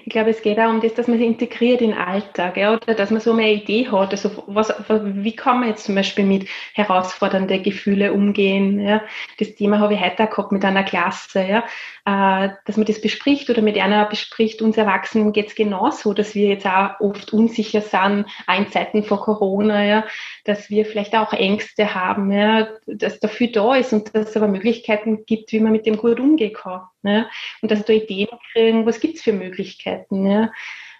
Ich 0.04 0.12
glaube, 0.12 0.30
es 0.30 0.42
geht 0.42 0.58
auch 0.58 0.70
um 0.70 0.80
das, 0.80 0.94
dass 0.94 1.08
man 1.08 1.18
sie 1.18 1.26
integriert 1.26 1.80
in 1.80 1.90
den 1.90 1.98
Alltag, 1.98 2.56
ja, 2.56 2.72
oder 2.74 2.94
dass 2.94 3.10
man 3.10 3.20
so 3.20 3.32
eine 3.32 3.52
Idee 3.52 3.88
hat. 3.88 4.10
Also 4.12 4.44
was, 4.46 4.72
wie 4.88 5.36
kann 5.36 5.60
man 5.60 5.68
jetzt 5.68 5.84
zum 5.84 5.94
Beispiel 5.94 6.24
mit 6.24 6.48
herausfordernden 6.74 7.62
Gefühlen 7.62 8.12
umgehen? 8.12 8.80
Ja? 8.80 9.02
Das 9.38 9.54
Thema 9.54 9.78
habe 9.80 9.94
ich 9.94 10.00
heute 10.00 10.24
auch 10.24 10.30
gehabt 10.30 10.52
mit 10.52 10.64
einer 10.64 10.84
Klasse, 10.84 11.42
ja? 11.42 11.64
Äh, 12.06 12.50
dass 12.64 12.76
man 12.76 12.86
das 12.86 13.00
bespricht 13.00 13.50
oder 13.50 13.60
mit 13.60 13.76
einer 13.78 14.06
bespricht. 14.06 14.62
Uns 14.62 14.76
Erwachsenen 14.76 15.32
geht 15.32 15.48
es 15.48 15.54
genauso, 15.54 16.14
dass 16.14 16.34
wir 16.34 16.48
jetzt 16.48 16.66
auch 16.66 17.00
oft 17.00 17.32
unsicher 17.32 17.82
sind, 17.82 18.26
auch 18.46 18.58
in 18.58 18.68
Zeiten 18.68 19.04
vor 19.04 19.20
Corona, 19.20 19.84
ja? 19.84 20.04
dass 20.44 20.70
wir 20.70 20.86
vielleicht 20.86 21.14
auch 21.14 21.32
Ängste 21.32 21.94
haben, 21.94 22.32
ja? 22.32 22.68
dass 22.86 23.20
dafür 23.20 23.48
da 23.48 23.74
ist 23.74 23.92
und 23.92 24.14
dass 24.14 24.30
es 24.30 24.36
aber 24.36 24.48
Möglichkeiten 24.48 25.26
gibt, 25.26 25.52
wie 25.52 25.60
man 25.60 25.72
mit 25.72 25.86
dem 25.86 25.98
gut 25.98 26.18
umgehen 26.18 26.54
kann. 26.54 26.82
Ja? 27.02 27.28
Und 27.62 27.70
dass 27.70 27.84
da 27.84 27.92
Ideen 27.92 28.28
kriegen, 28.52 28.86
was 28.86 29.00
gibt 29.00 29.16
es 29.16 29.22
für 29.22 29.32
Möglichkeiten. 29.32 30.50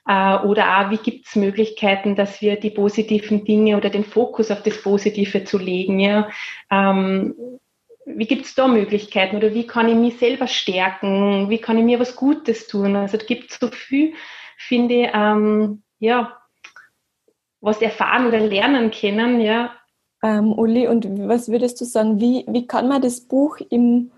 Äh, 0.07 0.39
oder 0.39 0.79
auch, 0.79 0.91
wie 0.91 0.97
gibt 0.97 1.27
es 1.27 1.37
Möglichkeiten, 1.37 2.17
dass 2.17 2.41
wir 2.41 2.59
die 2.59 2.71
positiven 2.71 3.45
Dinge 3.45 3.77
oder 3.77 3.91
den 3.91 4.05
Fokus 4.05 4.51
auf 4.51 4.63
das 4.63 4.83
Positive 4.83 5.45
zu 5.45 5.59
legen. 5.59 6.01
Ja? 6.01 6.29
Ähm, 6.71 7.35
wie 8.07 8.27
gibt 8.27 8.47
es 8.47 8.55
da 8.55 8.67
Möglichkeiten 8.69 9.37
oder 9.37 9.53
wie 9.53 9.67
kann 9.67 9.89
ich 9.89 9.95
mich 9.95 10.19
selber 10.19 10.47
stärken? 10.47 11.51
Wie 11.51 11.59
kann 11.59 11.77
ich 11.77 11.85
mir 11.85 12.01
was 12.01 12.17
Gutes 12.17 12.67
tun? 12.67 12.97
Also 12.97 13.19
es 13.19 13.27
gibt 13.27 13.53
so 13.53 13.69
viel, 13.69 14.15
finde 14.57 14.95
ich, 14.95 15.11
ähm, 15.13 15.83
ja, 15.99 16.39
was 17.61 17.83
erfahren 17.83 18.27
oder 18.27 18.41
lernen 18.41 18.91
können, 18.91 19.41
ja. 19.41 19.75
Ähm, 20.23 20.53
Uli, 20.53 20.89
und 20.89 21.07
was 21.29 21.49
würdest 21.49 21.81
du 21.81 21.85
sagen, 21.85 22.21
wie, 22.21 22.45
wie 22.49 22.67
kann 22.67 22.89
man 22.89 23.03
das 23.03 23.21
Buch 23.21 23.59
im 23.71 24.11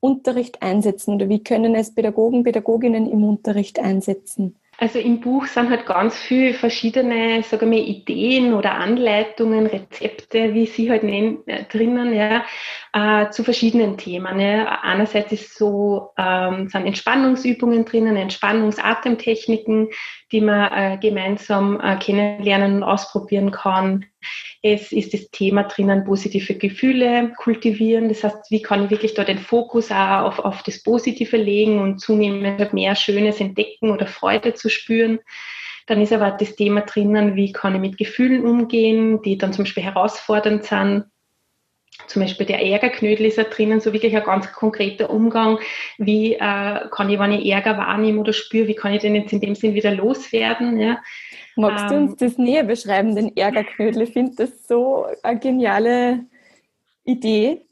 Unterricht 0.00 0.62
einsetzen 0.62 1.14
oder 1.14 1.28
wie 1.28 1.42
können 1.42 1.74
es 1.74 1.94
Pädagogen, 1.94 2.44
Pädagoginnen 2.44 3.10
im 3.10 3.24
Unterricht 3.24 3.78
einsetzen? 3.78 4.56
Also 4.80 5.00
im 5.00 5.20
Buch 5.20 5.46
sind 5.46 5.70
halt 5.70 5.86
ganz 5.86 6.16
viele 6.16 6.54
verschiedene, 6.54 7.42
sagen 7.42 7.72
wir, 7.72 7.84
Ideen 7.84 8.54
oder 8.54 8.74
Anleitungen, 8.74 9.66
Rezepte, 9.66 10.54
wie 10.54 10.66
sie 10.66 10.88
halt 10.88 11.02
nennen, 11.02 11.38
äh, 11.46 11.64
drinnen, 11.64 12.14
ja, 12.14 12.44
äh, 12.98 13.30
zu 13.30 13.44
verschiedenen 13.44 13.96
Themen. 13.96 14.40
Ja. 14.40 14.80
Einerseits 14.82 15.32
ist 15.32 15.56
so, 15.56 16.10
ähm, 16.18 16.68
sind 16.68 16.86
Entspannungsübungen 16.86 17.84
drinnen, 17.84 18.16
Entspannungsatemtechniken, 18.16 19.88
die 20.32 20.40
man 20.40 20.72
äh, 20.72 20.98
gemeinsam 21.00 21.80
äh, 21.80 21.96
kennenlernen 21.96 22.76
und 22.76 22.82
ausprobieren 22.82 23.52
kann. 23.52 24.06
Es 24.62 24.90
ist 24.90 25.14
das 25.14 25.30
Thema 25.30 25.64
drinnen, 25.64 26.04
positive 26.04 26.54
Gefühle 26.54 27.32
kultivieren. 27.36 28.08
Das 28.08 28.24
heißt, 28.24 28.50
wie 28.50 28.62
kann 28.62 28.84
ich 28.84 28.90
wirklich 28.90 29.14
da 29.14 29.22
den 29.22 29.38
Fokus 29.38 29.92
auch 29.92 30.24
auf, 30.24 30.38
auf 30.40 30.62
das 30.64 30.82
Positive 30.82 31.36
legen 31.36 31.78
und 31.78 32.00
zunehmend 32.00 32.72
mehr 32.72 32.96
Schönes 32.96 33.40
entdecken 33.40 33.90
oder 33.90 34.06
Freude 34.06 34.54
zu 34.54 34.68
spüren. 34.68 35.20
Dann 35.86 36.02
ist 36.02 36.12
aber 36.12 36.32
das 36.32 36.56
Thema 36.56 36.82
drinnen, 36.82 37.36
wie 37.36 37.52
kann 37.52 37.74
ich 37.74 37.80
mit 37.80 37.96
Gefühlen 37.96 38.44
umgehen, 38.44 39.22
die 39.22 39.38
dann 39.38 39.52
zum 39.52 39.64
Beispiel 39.64 39.84
herausfordernd 39.84 40.64
sind 40.64 41.04
zum 42.08 42.22
Beispiel 42.22 42.46
der 42.46 42.64
Ärgerknödel 42.64 43.26
ist 43.26 43.38
da 43.38 43.44
drinnen, 43.44 43.80
so 43.80 43.92
wirklich 43.92 44.16
ein 44.16 44.24
ganz 44.24 44.52
konkreter 44.52 45.10
Umgang. 45.10 45.58
Wie 45.98 46.34
äh, 46.34 46.88
kann 46.90 47.10
ich, 47.10 47.18
wenn 47.18 47.32
ich 47.32 47.46
Ärger 47.46 47.76
wahrnehme 47.76 48.20
oder 48.20 48.32
spüre, 48.32 48.66
wie 48.66 48.74
kann 48.74 48.92
ich 48.92 49.02
den 49.02 49.14
jetzt 49.14 49.32
in 49.32 49.40
dem 49.40 49.54
Sinn 49.54 49.74
wieder 49.74 49.94
loswerden? 49.94 50.78
Ja? 50.80 50.98
Magst 51.56 51.84
ähm, 51.84 51.88
du 51.88 51.96
uns 51.96 52.16
das 52.16 52.38
näher 52.38 52.64
beschreiben, 52.64 53.14
den 53.14 53.36
Ärgerknödel? 53.36 54.02
Ich 54.02 54.12
finde 54.12 54.34
das 54.36 54.66
so 54.66 55.06
eine 55.22 55.38
geniale 55.38 56.24
Idee. 57.04 57.67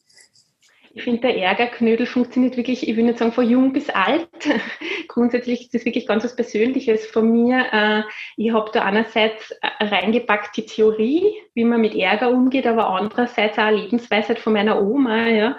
Ich 0.96 1.04
finde, 1.04 1.20
der 1.20 1.36
Ärgerknödel 1.36 2.06
funktioniert 2.06 2.56
wirklich, 2.56 2.88
ich 2.88 2.96
will 2.96 3.04
nicht 3.04 3.18
sagen 3.18 3.30
von 3.30 3.46
jung 3.46 3.74
bis 3.74 3.90
alt. 3.90 4.30
Grundsätzlich 5.08 5.60
ist 5.60 5.74
das 5.74 5.84
wirklich 5.84 6.06
ganz 6.06 6.24
was 6.24 6.34
Persönliches 6.34 7.04
von 7.04 7.30
mir. 7.30 7.66
Äh, 7.70 8.02
ich 8.38 8.50
habe 8.54 8.70
da 8.72 8.82
einerseits 8.82 9.54
reingepackt 9.78 10.56
die 10.56 10.64
Theorie, 10.64 11.34
wie 11.52 11.64
man 11.64 11.82
mit 11.82 11.94
Ärger 11.94 12.30
umgeht, 12.30 12.66
aber 12.66 12.88
andererseits 12.88 13.58
auch 13.58 13.64
eine 13.64 13.76
Lebensweisheit 13.76 14.38
von 14.38 14.54
meiner 14.54 14.80
Oma, 14.80 15.26
ja, 15.26 15.58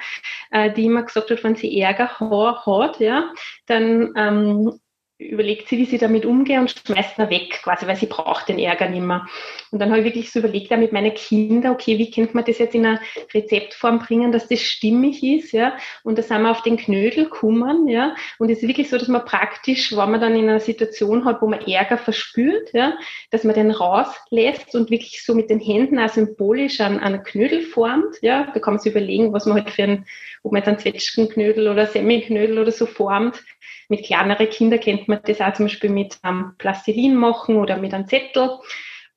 äh, 0.50 0.74
die 0.74 0.86
immer 0.86 1.04
gesagt 1.04 1.30
hat, 1.30 1.44
wenn 1.44 1.56
sie 1.56 1.80
Ärger 1.80 2.20
hat, 2.20 3.00
ja, 3.00 3.32
dann 3.68 4.14
ähm, 4.18 4.80
überlegt 5.20 5.68
sie, 5.68 5.80
wie 5.80 5.86
sie 5.86 5.98
damit 5.98 6.26
umgeht 6.26 6.60
und 6.60 6.76
schmeißt 6.86 7.18
ihn 7.18 7.30
weg, 7.30 7.60
quasi, 7.64 7.88
weil 7.88 7.96
sie 7.96 8.06
braucht 8.06 8.50
den 8.50 8.60
Ärger 8.60 8.88
nicht 8.88 9.02
mehr. 9.02 9.28
Und 9.72 9.80
dann 9.80 9.90
habe 9.90 10.00
ich 10.00 10.06
wirklich 10.06 10.32
so 10.32 10.40
überlegt, 10.40 10.70
ja, 10.70 10.78
mit 10.78 10.94
meinen 10.94 11.14
Kindern, 11.14 11.74
okay, 11.74 11.98
wie 11.98 12.12
könnte 12.12 12.36
man 12.36 12.46
das 12.46 12.60
jetzt 12.60 12.76
in 12.76 12.86
eine 12.86 13.00
Rezeptform 13.34 14.00
bringen, 14.00 14.32
dass 14.32 14.48
das 14.48 14.62
stimmig 14.62 15.24
ist, 15.24 15.54
ja. 15.54 15.76
Und 16.04 16.20
da 16.20 16.22
sind 16.22 16.44
wir 16.44 16.52
auf 16.52 16.62
den 16.62 16.78
Knödel 16.78 17.26
gekommen, 17.26 17.88
ja. 17.88 18.16
Und 18.38 18.52
es 18.52 18.62
ist 18.62 18.68
wirklich 18.68 18.90
so, 18.90 18.98
dass 19.00 19.08
man 19.08 19.26
praktisch, 19.26 19.92
wenn 19.98 20.12
man 20.12 20.22
dann 20.22 20.36
in 20.36 20.50
einer 20.50 20.60
Situation 20.60 21.26
hat, 21.26 21.42
wo 21.42 21.48
man 21.48 21.62
Ärger 21.62 21.98
verspürt, 21.98 22.72
ja, 22.74 22.94
dass 23.32 23.44
man 23.44 23.56
den 23.56 23.72
rauslässt 23.72 24.76
und 24.76 24.92
wirklich 24.92 25.26
so 25.26 25.34
mit 25.34 25.50
den 25.50 25.60
Händen 25.60 25.98
auch 25.98 26.10
symbolisch 26.10 26.80
an, 26.80 27.00
an 27.00 27.24
Knödel 27.24 27.62
formt, 27.62 28.18
ja. 28.22 28.52
Da 28.54 28.60
kann 28.60 28.76
man 28.76 28.80
sich 28.80 28.92
überlegen, 28.92 29.34
was 29.34 29.48
man 29.48 29.58
halt 29.58 29.72
für 29.72 29.84
ein, 29.84 30.06
ob 30.44 30.52
man 30.52 30.62
jetzt 30.62 30.68
einen 30.68 30.80
Zwetschgenknödel 30.80 31.68
oder 31.68 31.88
Semmelknödel 31.88 32.60
oder 32.60 32.72
so 32.72 32.86
formt 32.86 33.44
mit 33.90 34.06
kleineren 34.06 34.50
Kindern 34.50 34.80
kennt 34.80 35.08
man 35.08 35.20
das 35.26 35.42
auch 35.42 35.54
zum 35.54 35.66
Beispiel 35.66 35.90
mit 35.90 36.18
ähm, 36.24 36.54
Plastilin 36.58 37.16
machen 37.16 37.58
oder 37.58 37.78
mit 37.78 37.94
einem 37.94 38.08
Zettel. 38.08 38.60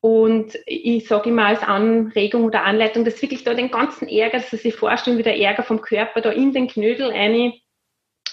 Und 0.00 0.58
ich 0.64 1.06
sage 1.06 1.28
immer 1.28 1.46
als 1.46 1.62
Anregung 1.62 2.44
oder 2.44 2.64
Anleitung, 2.64 3.04
dass 3.04 3.20
wirklich 3.20 3.44
da 3.44 3.52
den 3.52 3.70
ganzen 3.70 4.08
Ärger, 4.08 4.38
dass 4.38 4.50
Sie 4.50 4.56
sich 4.56 4.74
vorstellen, 4.74 5.18
wie 5.18 5.22
der 5.22 5.38
Ärger 5.38 5.62
vom 5.62 5.82
Körper 5.82 6.22
da 6.22 6.30
in 6.30 6.52
den 6.52 6.68
Knödel 6.68 7.10
eine 7.10 7.52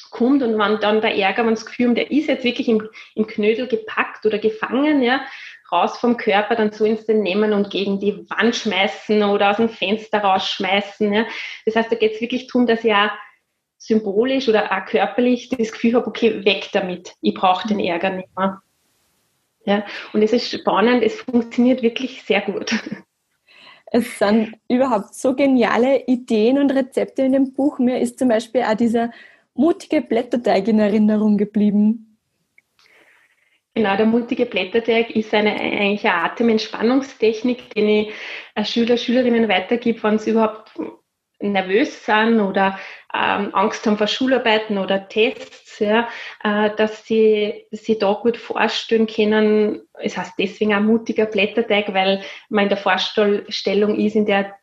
kommt 0.10 0.42
und 0.42 0.58
wenn 0.58 0.80
dann 0.80 1.02
der 1.02 1.16
Ärger, 1.16 1.46
wenn 1.46 1.54
das 1.54 1.66
Gefühl, 1.66 1.94
der 1.94 2.10
ist 2.10 2.28
jetzt 2.28 2.44
wirklich 2.44 2.70
im, 2.70 2.88
im 3.16 3.28
Knödel 3.28 3.68
gepackt 3.68 4.26
oder 4.26 4.40
gefangen, 4.40 5.02
ja, 5.02 5.22
raus 5.72 5.98
vom 5.98 6.18
Körper, 6.18 6.56
dann 6.56 6.72
so 6.72 6.86
ins 6.86 7.06
den 7.06 7.22
nehmen 7.22 7.54
und 7.54 7.70
gegen 7.70 8.00
die 8.00 8.26
Wand 8.30 8.56
schmeißen 8.56 9.22
oder 9.24 9.52
aus 9.52 9.58
dem 9.58 9.70
Fenster 9.70 10.20
rausschmeißen. 10.20 11.14
Ja. 11.14 11.26
Das 11.66 11.76
heißt, 11.76 11.92
da 11.92 11.96
geht 11.96 12.14
es 12.14 12.22
wirklich 12.22 12.48
darum, 12.48 12.68
dass 12.68 12.84
ich 12.84 12.94
auch 12.94 13.10
symbolisch 13.78 14.50
oder 14.50 14.72
auch 14.72 14.86
körperlich 14.86 15.50
das 15.50 15.72
Gefühl 15.72 15.96
habe, 15.96 16.08
okay, 16.08 16.44
weg 16.46 16.70
damit, 16.74 17.14
ich 17.22 17.34
brauche 17.34 17.68
den 17.68 17.80
Ärger 17.80 18.10
nicht 18.12 18.30
mehr. 18.38 18.62
Ja, 19.66 19.86
und 20.14 20.22
es 20.22 20.34
ist 20.34 20.50
spannend, 20.50 21.04
es 21.04 21.22
funktioniert 21.22 21.82
wirklich 21.82 22.24
sehr 22.24 22.42
gut. 22.42 22.72
Es 23.90 24.20
sind 24.20 24.56
überhaupt 24.68 25.14
so 25.14 25.34
geniale 25.34 26.06
Ideen 26.08 26.58
und 26.58 26.72
Rezepte 26.72 27.22
in 27.22 27.32
dem 27.32 27.54
Buch. 27.54 27.80
Mir 27.80 28.00
ist 28.00 28.20
zum 28.20 28.28
Beispiel 28.28 28.64
auch 28.64 28.76
dieser 28.76 29.12
mutige 29.54 30.02
Blätterteig 30.02 30.68
in 30.68 30.80
Erinnerung 30.80 31.38
geblieben. 31.38 32.18
Genau, 33.76 33.96
der 33.96 34.08
mutige 34.08 34.46
Blätterteig 34.46 35.16
ist 35.16 35.34
eine, 35.34 35.54
eigentlich 35.54 36.04
eine 36.04 36.24
Atementspannungstechnik, 36.24 37.70
die 37.76 38.12
ich 38.56 38.68
Schüler, 38.68 38.98
Schülerinnen 38.98 39.48
weitergebe, 39.48 40.02
wenn 40.04 40.18
sie 40.18 40.32
überhaupt 40.32 40.72
nervös 41.40 42.06
sind 42.06 42.40
oder 42.40 42.80
ähm, 43.14 43.54
Angst 43.54 43.86
haben 43.86 43.98
vor 43.98 44.08
Schularbeiten 44.08 44.78
oder 44.78 45.08
Tests, 45.08 45.80
ja, 45.80 46.08
äh, 46.44 46.72
dass 46.76 47.06
sie 47.06 47.66
sich 47.72 48.00
da 48.00 48.14
gut 48.14 48.38
vorstellen 48.38 49.08
können. 49.08 49.82
Es 49.94 50.18
heißt 50.18 50.34
deswegen 50.38 50.74
ein 50.74 50.86
mutiger 50.86 51.26
Blätterteig, 51.26 51.94
weil 51.94 52.22
man 52.50 52.64
in 52.64 52.70
der 52.70 52.78
Vorstellung 52.78 53.96
ist, 53.96 54.16
in 54.16 54.26
der 54.26 54.56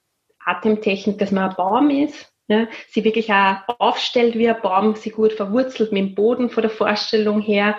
Atemtechnik, 0.45 1.19
dass 1.19 1.31
man 1.31 1.51
ein 1.51 1.57
Baum 1.57 1.91
ist. 1.91 2.31
Ja, 2.47 2.67
sie 2.91 3.05
wirklich 3.05 3.33
auch 3.33 3.57
aufstellt 3.79 4.37
wie 4.37 4.49
ein 4.51 4.61
Baum, 4.61 4.97
sie 4.97 5.09
gut 5.09 5.33
verwurzelt 5.33 5.93
mit 5.93 6.03
dem 6.03 6.15
Boden 6.15 6.51
von 6.51 6.61
der 6.61 6.71
Vorstellung 6.71 7.41
her 7.41 7.75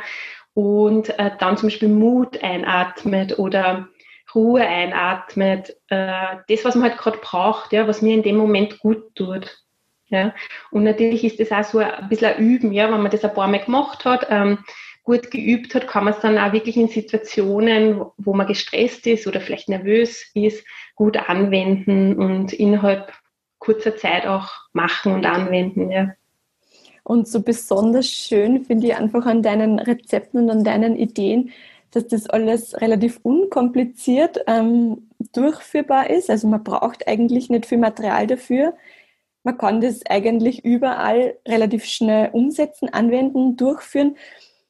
und 0.55 1.19
äh, 1.19 1.31
dann 1.37 1.57
zum 1.57 1.67
Beispiel 1.67 1.89
Mut 1.89 2.41
einatmet 2.41 3.37
oder 3.37 3.87
Ruhe 4.35 4.61
einatmet, 4.61 5.75
äh, 5.87 6.37
das, 6.47 6.65
was 6.65 6.75
man 6.75 6.89
halt 6.89 6.99
gerade 6.99 7.17
braucht, 7.19 7.73
ja, 7.73 7.87
was 7.87 8.01
mir 8.01 8.13
in 8.13 8.23
dem 8.23 8.37
Moment 8.37 8.79
gut 8.79 9.15
tut. 9.15 9.57
Ja. 10.07 10.33
Und 10.71 10.83
natürlich 10.83 11.23
ist 11.23 11.39
das 11.39 11.51
auch 11.51 11.63
so 11.63 11.79
ein 11.79 12.09
bisschen 12.09 12.33
ein 12.33 12.43
Üben, 12.43 12.71
ja, 12.71 12.91
wenn 12.91 13.01
man 13.01 13.11
das 13.11 13.23
ein 13.23 13.33
paar 13.33 13.47
Mal 13.47 13.63
gemacht 13.63 14.05
hat, 14.05 14.27
ähm, 14.29 14.59
gut 15.03 15.31
geübt 15.31 15.73
hat, 15.75 15.87
kann 15.87 16.03
man 16.03 16.13
es 16.13 16.19
dann 16.19 16.37
auch 16.37 16.51
wirklich 16.51 16.77
in 16.77 16.87
Situationen, 16.87 18.01
wo 18.17 18.33
man 18.33 18.47
gestresst 18.47 19.07
ist 19.07 19.27
oder 19.27 19.39
vielleicht 19.39 19.69
nervös 19.69 20.29
ist, 20.33 20.65
gut 20.95 21.17
anwenden 21.17 22.15
und 22.15 22.53
innerhalb 22.53 23.13
kurzer 23.59 23.95
Zeit 23.95 24.27
auch 24.27 24.49
machen 24.73 25.13
und 25.13 25.25
anwenden. 25.25 25.91
Ja. 25.91 26.13
Und 27.03 27.27
so 27.27 27.41
besonders 27.41 28.09
schön 28.09 28.65
finde 28.65 28.87
ich 28.87 28.95
einfach 28.95 29.27
an 29.27 29.43
deinen 29.43 29.77
Rezepten 29.77 30.41
und 30.41 30.49
an 30.49 30.63
deinen 30.63 30.95
Ideen, 30.95 31.51
dass 31.95 32.07
das 32.07 32.29
alles 32.29 32.79
relativ 32.81 33.19
unkompliziert 33.23 34.39
ähm, 34.47 35.09
durchführbar 35.31 36.09
ist. 36.09 36.29
Also 36.29 36.47
man 36.47 36.63
braucht 36.63 37.07
eigentlich 37.07 37.49
nicht 37.49 37.65
viel 37.65 37.77
Material 37.77 38.27
dafür. 38.27 38.75
Man 39.43 39.57
kann 39.57 39.79
das 39.79 40.05
eigentlich 40.09 40.65
überall 40.65 41.37
relativ 41.47 41.85
schnell 41.85 42.31
umsetzen, 42.33 42.89
anwenden, 42.89 43.55
durchführen. 43.55 44.17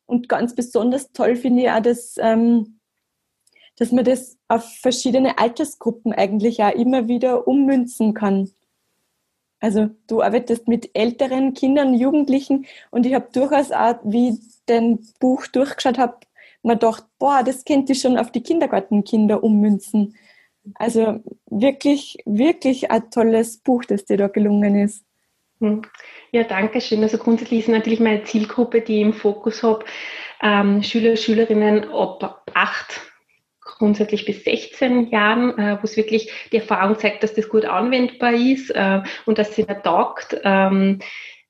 Und 0.05 0.29
ganz 0.29 0.53
besonders 0.53 1.13
toll 1.13 1.35
finde 1.35 1.63
ich 1.63 1.71
auch, 1.71 1.79
dass, 1.79 2.15
ähm, 2.19 2.79
dass 3.77 3.91
man 3.91 4.05
das 4.05 4.37
auf 4.47 4.63
verschiedene 4.81 5.39
Altersgruppen 5.39 6.13
eigentlich 6.13 6.61
auch 6.61 6.75
immer 6.75 7.07
wieder 7.07 7.47
ummünzen 7.47 8.13
kann. 8.13 8.51
Also 9.59 9.89
du 10.05 10.21
arbeitest 10.21 10.67
mit 10.67 10.91
älteren 10.93 11.55
Kindern, 11.55 11.95
Jugendlichen 11.95 12.67
und 12.91 13.07
ich 13.07 13.15
habe 13.15 13.29
durchaus 13.33 13.71
auch, 13.71 13.95
wie 14.03 14.29
ich 14.29 14.39
dein 14.67 14.99
Buch 15.19 15.47
durchgeschaut 15.47 15.97
habe, 15.97 16.17
mir 16.65 16.73
gedacht, 16.73 17.05
boah, 17.19 17.43
das 17.43 17.65
könnte 17.65 17.93
ich 17.93 18.01
schon 18.01 18.17
auf 18.17 18.31
die 18.31 18.43
Kindergartenkinder 18.43 19.43
ummünzen. 19.43 20.15
Also 20.75 21.19
wirklich, 21.45 22.17
wirklich 22.25 22.91
ein 22.91 23.09
tolles 23.11 23.57
Buch, 23.57 23.85
das 23.85 24.05
dir 24.05 24.17
da 24.17 24.27
gelungen 24.27 24.75
ist. 24.75 25.05
Hm. 25.61 25.83
Ja, 26.31 26.43
danke 26.43 26.81
schön. 26.81 27.03
Also 27.03 27.17
grundsätzlich 27.17 27.61
ist 27.61 27.69
natürlich 27.69 27.99
meine 27.99 28.23
Zielgruppe, 28.23 28.81
die 28.81 28.97
ich 28.97 29.01
im 29.01 29.13
Fokus 29.13 29.63
habe, 29.63 29.85
ähm, 30.41 30.83
Schüler, 30.83 31.15
Schülerinnen 31.15 31.89
ab 31.91 32.43
acht 32.53 33.01
grundsätzlich 33.65 34.25
bis 34.25 34.43
16 34.43 35.09
Jahren, 35.09 35.57
äh, 35.57 35.77
wo 35.81 35.83
es 35.83 35.97
wirklich 35.97 36.31
die 36.51 36.57
Erfahrung 36.57 36.97
zeigt, 36.97 37.23
dass 37.23 37.33
das 37.33 37.49
gut 37.49 37.65
anwendbar 37.65 38.33
ist 38.33 38.69
äh, 38.69 39.01
und 39.25 39.37
dass 39.37 39.55
sie 39.55 39.65
da 39.65 39.73
taugt. 39.73 40.37
Ähm, 40.43 40.99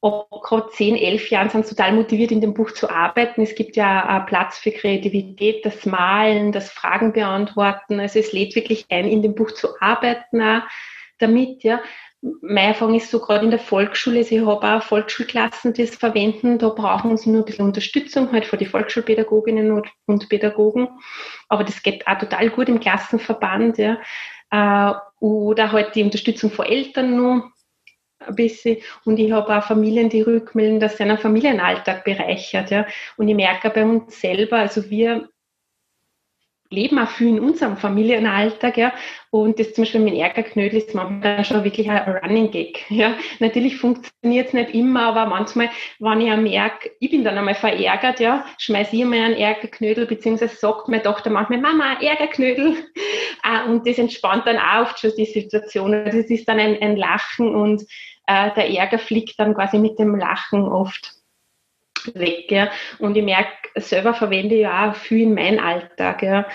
ab 0.06 0.28
gerade 0.44 0.70
10, 0.70 0.96
11 0.96 1.30
Jahren 1.30 1.50
sind 1.50 1.68
total 1.68 1.94
motiviert, 1.94 2.32
in 2.32 2.42
dem 2.42 2.54
Buch 2.54 2.72
zu 2.72 2.90
arbeiten. 2.90 3.42
Es 3.42 3.56
gibt 3.56 3.76
ja 3.76 4.20
Platz 4.28 4.58
für 4.58 4.72
Kreativität, 4.72 5.66
das 5.66 5.86
Malen, 5.86 6.52
das 6.52 6.72
Fragen 6.72 7.14
beantworten. 7.14 8.00
Also 8.00 8.20
es 8.20 8.32
lädt 8.32 8.56
wirklich 8.56 8.86
ein, 8.90 9.08
in 9.08 9.22
dem 9.22 9.36
Buch 9.36 9.52
zu 9.52 9.70
arbeiten 9.80 10.42
auch 10.42 10.62
damit, 11.18 11.64
ja 11.64 11.82
meine 12.42 12.70
Erfahrung 12.70 12.96
ist 12.96 13.12
so 13.12 13.20
gerade 13.20 13.46
in 13.46 13.52
der 13.52 13.60
Volksschule, 13.60 14.20
also 14.20 14.36
ich 14.36 14.46
habe 14.46 14.68
auch 14.68 14.84
Volksschulklassen, 14.84 15.74
die 15.74 15.84
es 15.84 15.96
verwenden, 15.96 16.58
da 16.58 16.70
brauchen 16.70 17.18
sie 17.18 17.30
nur 17.30 17.42
ein 17.42 17.46
bisschen 17.46 17.66
Unterstützung 17.66 18.32
halt 18.32 18.46
von 18.46 18.60
den 18.60 18.68
Volksschulpädagoginnen 18.68 19.72
und, 19.72 19.88
und, 20.06 20.30
Pädagogen, 20.30 20.88
aber 21.50 21.64
das 21.64 21.84
geht 21.84 22.08
auch 22.08 22.18
total 22.18 22.50
gut 22.50 22.70
im 22.70 22.80
Klassenverband, 22.80 23.78
ja, 23.78 23.98
äh, 24.52 24.94
oder 25.20 25.72
halt 25.72 25.96
die 25.96 26.04
Unterstützung 26.04 26.52
von 26.52 26.66
Eltern 26.66 27.16
nur 27.16 27.52
ein 28.28 28.36
bisschen 28.36 28.78
und 29.04 29.18
ich 29.20 29.32
habe 29.32 29.58
auch 29.58 29.64
Familien, 29.64 30.10
die 30.10 30.22
rückmelden, 30.22 30.80
dass 30.80 30.98
sie 30.98 31.04
einen 31.04 31.18
Familienalltag 31.18 32.04
bereichert, 32.04 32.72
ja, 32.72 32.86
und 33.18 33.28
ich 33.28 33.36
merke 33.36 33.70
bei 33.70 33.84
uns 33.84 34.20
selber, 34.20 34.58
also 34.58 34.90
wir 34.90 35.30
leben 36.70 36.98
auch 37.00 37.10
viel 37.10 37.30
in 37.30 37.40
unserem 37.40 37.78
Familienalltag, 37.78 38.78
ja. 38.78 38.94
Und 39.30 39.60
das 39.60 39.74
zum 39.74 39.84
Beispiel 39.84 40.02
mit 40.02 40.16
Ärgerknödel 40.16 40.80
ist 40.80 40.96
manchmal 40.96 41.44
schon 41.44 41.64
wirklich 41.64 41.90
ein 41.90 42.18
Running 42.18 42.52
Gag, 42.52 42.90
ja. 42.90 43.16
Natürlich 43.40 43.78
funktioniert 43.78 44.48
es 44.48 44.54
nicht 44.54 44.74
immer, 44.74 45.04
aber 45.04 45.26
manchmal, 45.28 45.70
wenn 46.00 46.22
ich 46.22 46.36
merke, 46.38 46.92
ich 47.00 47.12
bin 47.12 47.24
dann 47.24 47.38
einmal 47.38 47.56
verärgert, 47.56 48.20
ja, 48.20 48.46
schmeiße 48.58 48.96
ich 48.96 49.06
mal 49.06 49.20
einen 49.20 49.36
Ärgerknödel, 49.36 50.06
beziehungsweise 50.06 50.56
sagt 50.56 50.88
meine 50.88 51.04
Tochter 51.04 51.30
manchmal, 51.30 51.60
Mama, 51.60 51.98
Ärgerknödel. 52.02 52.76
Ah, 53.44 53.66
und 53.66 53.88
das 53.88 54.00
entspannt 54.00 54.48
dann 54.48 54.58
auch 54.58 54.84
oft 54.84 55.00
schon 55.00 55.12
die 55.18 55.26
Situation. 55.26 55.92
Das 55.92 56.16
ist 56.16 56.48
dann 56.48 56.60
ein, 56.60 56.82
ein 56.82 56.98
Lachen 56.98 57.54
und 57.54 57.84
äh, 58.28 58.52
der 58.56 58.70
Ärger 58.70 59.00
fliegt 59.00 59.40
dann 59.40 59.54
quasi 59.54 59.78
mit 59.78 60.00
dem 60.00 60.16
Lachen 60.16 60.64
oft 60.64 61.14
weg. 62.14 62.52
Ja. 62.52 62.70
Und 63.00 63.16
ich 63.18 63.24
merke, 63.24 63.50
selber 63.76 64.14
verwende 64.14 64.56
ich 64.56 64.68
auch 64.68 64.96
viel 64.96 65.24
in 65.24 65.34
meinem 65.34 65.64
Alltag, 65.64 66.24
ja. 66.24 66.48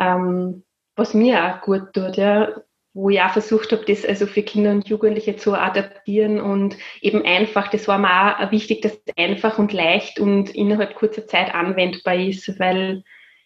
Ähm, 0.00 0.64
was 0.94 1.14
mir 1.14 1.44
auch 1.44 1.62
gut 1.62 1.92
tut, 1.94 2.16
ja. 2.16 2.52
wo 2.92 3.08
ich 3.08 3.20
auch 3.20 3.30
versucht 3.30 3.72
habe, 3.72 3.84
das 3.86 4.04
also 4.04 4.26
für 4.26 4.42
Kinder 4.42 4.70
und 4.70 4.88
Jugendliche 4.88 5.36
zu 5.36 5.54
adaptieren 5.54 6.40
und 6.40 6.76
eben 7.00 7.24
einfach, 7.24 7.68
das 7.68 7.88
war 7.88 7.98
mir 7.98 8.38
auch 8.38 8.50
wichtig, 8.50 8.82
dass 8.82 8.92
es 8.92 9.16
einfach 9.16 9.58
und 9.58 9.72
leicht 9.72 10.20
und 10.20 10.50
innerhalb 10.50 10.94
kurzer 10.94 11.26
Zeit 11.26 11.54
anwendbar 11.54 12.16
ist, 12.16 12.58
weil 12.58 13.04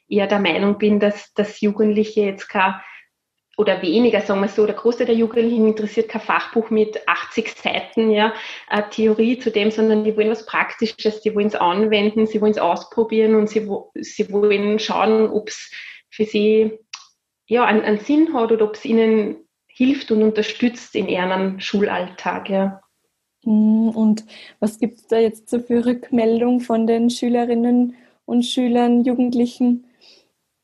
ich 0.09 0.19
ja 0.19 0.27
der 0.27 0.41
Meinung 0.41 0.79
bin, 0.79 1.01
dass, 1.01 1.33
dass 1.35 1.61
Jugendliche 1.61 2.23
jetzt 2.23 2.49
kein 2.49 2.75
oder 3.57 3.81
weniger, 3.81 4.21
sagen 4.21 4.43
wir 4.43 4.49
so, 4.49 4.67
der 4.67 4.75
Großteil 4.75 5.07
der 5.07 5.15
Jugendlichen 5.15 5.67
interessiert 5.67 6.11
kein 6.11 6.21
Fachbuch 6.21 6.69
mit 6.69 7.09
80 7.09 7.53
Seiten, 7.53 8.11
ja, 8.11 8.35
äh, 8.71 8.83
Theorie 8.91 9.39
zu 9.39 9.51
dem, 9.51 9.71
sondern 9.71 10.05
die 10.05 10.15
wollen 10.17 10.31
was 10.31 10.45
Praktisches, 10.45 11.23
die 11.23 11.35
wollen 11.35 11.47
es 11.47 11.55
anwenden, 11.55 12.27
sie 12.27 12.41
wollen 12.41 12.53
es 12.53 12.59
ausprobieren 12.59 13.35
und 13.35 13.49
sie, 13.49 13.67
sie 13.95 14.31
wollen 14.31 14.79
schauen, 14.79 15.31
ob 15.31 15.49
es 15.49 15.71
für 16.11 16.25
sie 16.25 16.79
ja, 17.47 17.65
einen, 17.65 17.83
einen 17.83 17.99
Sinn 17.99 18.35
hat 18.35 18.53
oder 18.53 18.67
ob 18.67 18.75
es 18.75 18.85
ihnen 18.85 19.37
hilft 19.67 20.11
und 20.11 20.23
unterstützt 20.23 20.95
in 20.95 21.09
ihrem 21.09 21.59
Schulalltag, 21.61 22.51
ja. 22.51 22.81
Hm, 23.45 23.89
und 23.89 24.27
was 24.61 24.79
gibt 24.79 24.99
es 24.99 25.07
da 25.07 25.19
jetzt 25.19 25.49
so 25.49 25.61
für 25.61 25.87
Rückmeldung 25.87 26.61
von 26.61 26.87
den 26.87 27.09
Schülerinnen 27.09 27.95
und 28.27 28.43
Schülern, 28.45 29.05
Jugendlichen? 29.05 29.87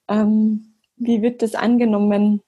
Ähm, 0.08 0.74
wie 0.96 1.22
wird 1.22 1.40
das 1.40 1.54
angenommen? 1.54 2.42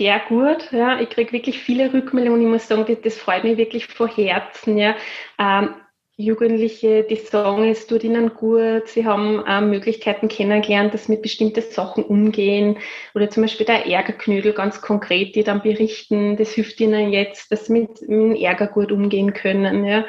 Sehr 0.00 0.18
gut. 0.18 0.72
Ja. 0.72 0.98
Ich 0.98 1.10
kriege 1.10 1.32
wirklich 1.32 1.58
viele 1.58 1.92
Rückmeldungen. 1.92 2.40
Ich 2.40 2.48
muss 2.48 2.66
sagen, 2.66 2.86
das, 2.88 3.02
das 3.02 3.18
freut 3.18 3.44
mich 3.44 3.58
wirklich 3.58 3.86
von 3.86 4.08
Herzen. 4.08 4.78
Ja. 4.78 4.96
Ähm, 5.38 5.74
Jugendliche, 6.16 7.02
die 7.04 7.16
sagen, 7.16 7.64
es 7.64 7.86
tut 7.86 8.04
ihnen 8.04 8.34
gut, 8.34 8.88
sie 8.88 9.06
haben 9.06 9.42
ähm, 9.46 9.70
Möglichkeiten 9.70 10.28
kennengelernt, 10.28 10.92
dass 10.92 11.08
mit 11.08 11.22
bestimmten 11.22 11.62
Sachen 11.62 12.04
umgehen 12.04 12.78
oder 13.14 13.30
zum 13.30 13.42
Beispiel 13.42 13.64
der 13.64 13.86
Ärgerknödel 13.86 14.52
ganz 14.52 14.82
konkret, 14.82 15.34
die 15.34 15.44
dann 15.44 15.62
berichten, 15.62 16.36
das 16.36 16.52
hilft 16.52 16.78
ihnen 16.80 17.10
jetzt, 17.10 17.50
dass 17.52 17.66
sie 17.66 17.72
mit, 17.72 18.02
mit 18.08 18.40
Ärger 18.40 18.66
gut 18.66 18.92
umgehen 18.92 19.32
können. 19.32 19.84
Ja. 19.84 20.04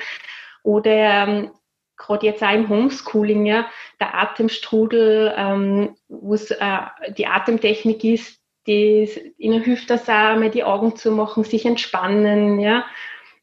Oder 0.63 0.91
ähm, 0.91 1.51
gerade 1.97 2.25
jetzt 2.25 2.43
auch 2.43 2.53
im 2.53 2.67
Homeschooling, 2.69 3.45
ja, 3.45 3.69
der 3.99 4.15
Atemstrudel, 4.15 5.33
ähm, 5.37 5.95
wo 6.07 6.33
es 6.33 6.51
äh, 6.51 6.79
die 7.17 7.27
Atemtechnik 7.27 8.03
ist, 8.03 8.40
die, 8.67 9.33
ihnen 9.37 9.63
hilft 9.63 9.89
das 9.89 10.09
auch, 10.09 10.39
die 10.51 10.63
Augen 10.63 10.95
zu 10.95 11.11
machen, 11.11 11.43
sich 11.43 11.65
entspannen, 11.65 12.59
ja. 12.59 12.85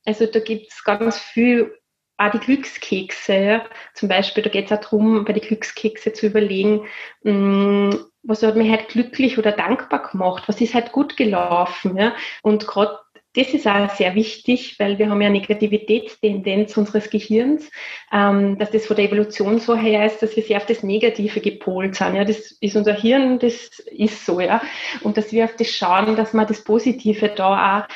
Also 0.05 0.27
da 0.27 0.41
gibt 0.41 0.73
es 0.73 0.85
ganz 0.85 1.19
viel, 1.19 1.77
auch 2.17 2.31
die 2.31 2.39
Glückskekse, 2.39 3.35
ja. 3.35 3.65
Zum 3.95 4.09
Beispiel, 4.09 4.43
da 4.43 4.51
geht 4.51 4.67
es 4.67 4.73
auch 4.73 4.81
darum, 4.81 5.25
bei 5.25 5.33
den 5.33 5.43
Glückskekse 5.43 6.13
zu 6.13 6.27
überlegen, 6.27 6.87
mh, 7.23 7.33
mm, 7.33 8.05
was 8.23 8.43
hat 8.43 8.57
mich 8.57 8.71
halt 8.71 8.89
glücklich 8.89 9.39
oder 9.39 9.53
dankbar 9.53 10.11
gemacht, 10.11 10.45
was 10.49 10.61
ist 10.61 10.75
halt 10.75 10.93
gut 10.93 11.17
gelaufen, 11.17 11.97
ja. 11.97 12.15
Und 12.43 12.67
gerade 12.67 12.99
das 13.39 13.55
ist 13.55 13.69
auch 13.69 13.89
sehr 13.91 14.17
wichtig, 14.17 14.81
weil 14.81 14.99
wir 14.99 15.09
haben 15.09 15.23
ja 15.23 15.31
Negativitätstendenz 15.31 16.77
unseres 16.77 17.09
Gehirns, 17.09 17.71
ähm, 18.13 18.59
dass 18.59 18.73
das 18.73 18.87
von 18.87 18.97
der 18.97 19.05
Evolution 19.05 19.61
so 19.61 19.77
her 19.77 20.07
ist, 20.07 20.21
dass 20.21 20.35
wir 20.35 20.43
sehr 20.43 20.57
auf 20.57 20.67
das 20.67 20.83
Negative 20.83 21.41
gepolt 21.41 21.95
sind. 21.95 22.17
Ja, 22.17 22.25
das 22.25 22.51
ist 22.51 22.75
unser 22.75 22.95
Hirn, 22.95 23.39
das 23.39 23.79
ist 23.87 24.27
so, 24.27 24.41
ja. 24.41 24.61
Und 25.03 25.17
dass 25.17 25.31
wir 25.31 25.45
auf 25.45 25.55
das 25.55 25.71
schauen, 25.71 26.17
dass 26.17 26.33
man 26.33 26.49
das 26.49 26.65
Positive 26.65 27.29
da 27.29 27.79
auch 27.79 27.95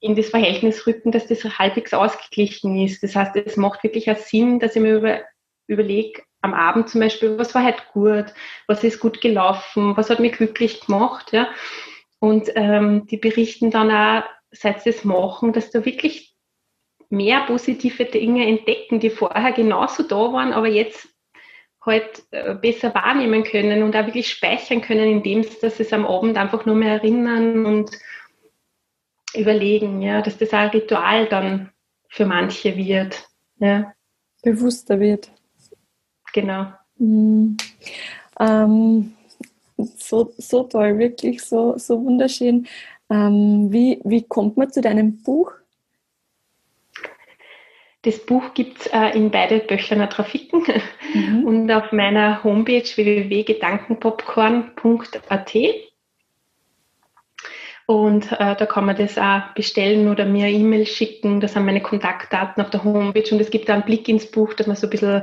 in 0.00 0.16
das 0.16 0.30
Verhältnis 0.30 0.86
rücken, 0.86 1.12
dass 1.12 1.26
das 1.26 1.44
halbwegs 1.58 1.92
ausgeglichen 1.92 2.80
ist. 2.80 3.02
Das 3.02 3.14
heißt, 3.14 3.36
es 3.36 3.58
macht 3.58 3.82
wirklich 3.82 4.08
einen 4.08 4.18
Sinn, 4.18 4.58
dass 4.58 4.74
ich 4.74 4.80
mir 4.80 4.96
über, 4.96 5.20
überlege, 5.66 6.22
am 6.40 6.54
Abend 6.54 6.88
zum 6.88 7.02
Beispiel, 7.02 7.36
was 7.36 7.54
war 7.54 7.62
halt 7.62 7.84
gut, 7.92 8.26
was 8.66 8.84
ist 8.84 9.00
gut 9.00 9.20
gelaufen, 9.20 9.96
was 9.98 10.08
hat 10.08 10.20
mich 10.20 10.32
glücklich 10.32 10.86
gemacht, 10.86 11.32
ja. 11.32 11.48
Und 12.20 12.50
ähm, 12.54 13.06
die 13.06 13.16
berichten 13.16 13.70
dann 13.70 13.90
auch, 13.90 14.24
seit 14.50 14.82
sie 14.82 14.90
es 14.90 15.04
machen, 15.04 15.52
dass 15.52 15.70
da 15.70 15.84
wirklich 15.84 16.34
mehr 17.10 17.44
positive 17.46 18.04
Dinge 18.04 18.46
entdecken, 18.46 19.00
die 19.00 19.10
vorher 19.10 19.52
genauso 19.52 20.02
da 20.02 20.32
waren, 20.32 20.52
aber 20.52 20.68
jetzt 20.68 21.08
halt 21.84 22.22
äh, 22.32 22.54
besser 22.54 22.94
wahrnehmen 22.94 23.44
können 23.44 23.82
und 23.82 23.96
auch 23.96 24.06
wirklich 24.06 24.28
speichern 24.28 24.82
können, 24.82 25.10
indem 25.10 25.42
sie 25.42 25.56
es 25.62 25.92
am 25.92 26.06
Abend 26.06 26.36
einfach 26.36 26.66
nur 26.66 26.74
mehr 26.74 26.94
erinnern 26.94 27.64
und 27.64 27.90
überlegen, 29.34 30.02
ja, 30.02 30.20
dass 30.20 30.38
das 30.38 30.50
auch 30.50 30.58
ein 30.58 30.70
Ritual 30.70 31.26
dann 31.26 31.70
für 32.08 32.26
manche 32.26 32.76
wird. 32.76 33.28
Ja. 33.58 33.92
Bewusster 34.42 35.00
wird. 35.00 35.30
Genau. 36.32 36.72
Mhm. 36.96 37.56
Ähm, 38.38 39.14
so, 39.96 40.32
so 40.36 40.64
toll, 40.64 40.98
wirklich 40.98 41.42
so, 41.42 41.76
so 41.78 42.04
wunderschön. 42.04 42.66
Ähm, 43.10 43.68
wie, 43.70 44.00
wie 44.04 44.26
kommt 44.26 44.56
man 44.56 44.70
zu 44.70 44.80
deinem 44.80 45.22
Buch? 45.22 45.52
Das 48.02 48.24
Buch 48.24 48.54
gibt 48.54 48.80
es 48.80 48.86
äh, 48.86 49.16
in 49.16 49.30
beide 49.30 49.58
Böchleiner 49.58 50.08
Trafiken 50.08 50.62
mhm. 51.14 51.44
und 51.44 51.70
auf 51.70 51.92
meiner 51.92 52.42
Homepage 52.44 52.84
www.gedankenpopcorn.at. 52.84 55.54
Und 57.86 58.32
äh, 58.32 58.54
da 58.54 58.66
kann 58.66 58.84
man 58.84 58.96
das 58.96 59.18
auch 59.18 59.54
bestellen 59.54 60.08
oder 60.08 60.26
mir 60.26 60.46
E-Mail 60.46 60.86
schicken. 60.86 61.40
Das 61.40 61.54
sind 61.54 61.64
meine 61.64 61.80
Kontaktdaten 61.80 62.62
auf 62.62 62.70
der 62.70 62.84
Homepage 62.84 63.32
und 63.32 63.40
es 63.40 63.50
gibt 63.50 63.68
da 63.68 63.74
einen 63.74 63.84
Blick 63.84 64.08
ins 64.08 64.30
Buch, 64.30 64.54
dass 64.54 64.66
man 64.66 64.76
so 64.76 64.86
ein 64.86 64.90
bisschen 64.90 65.22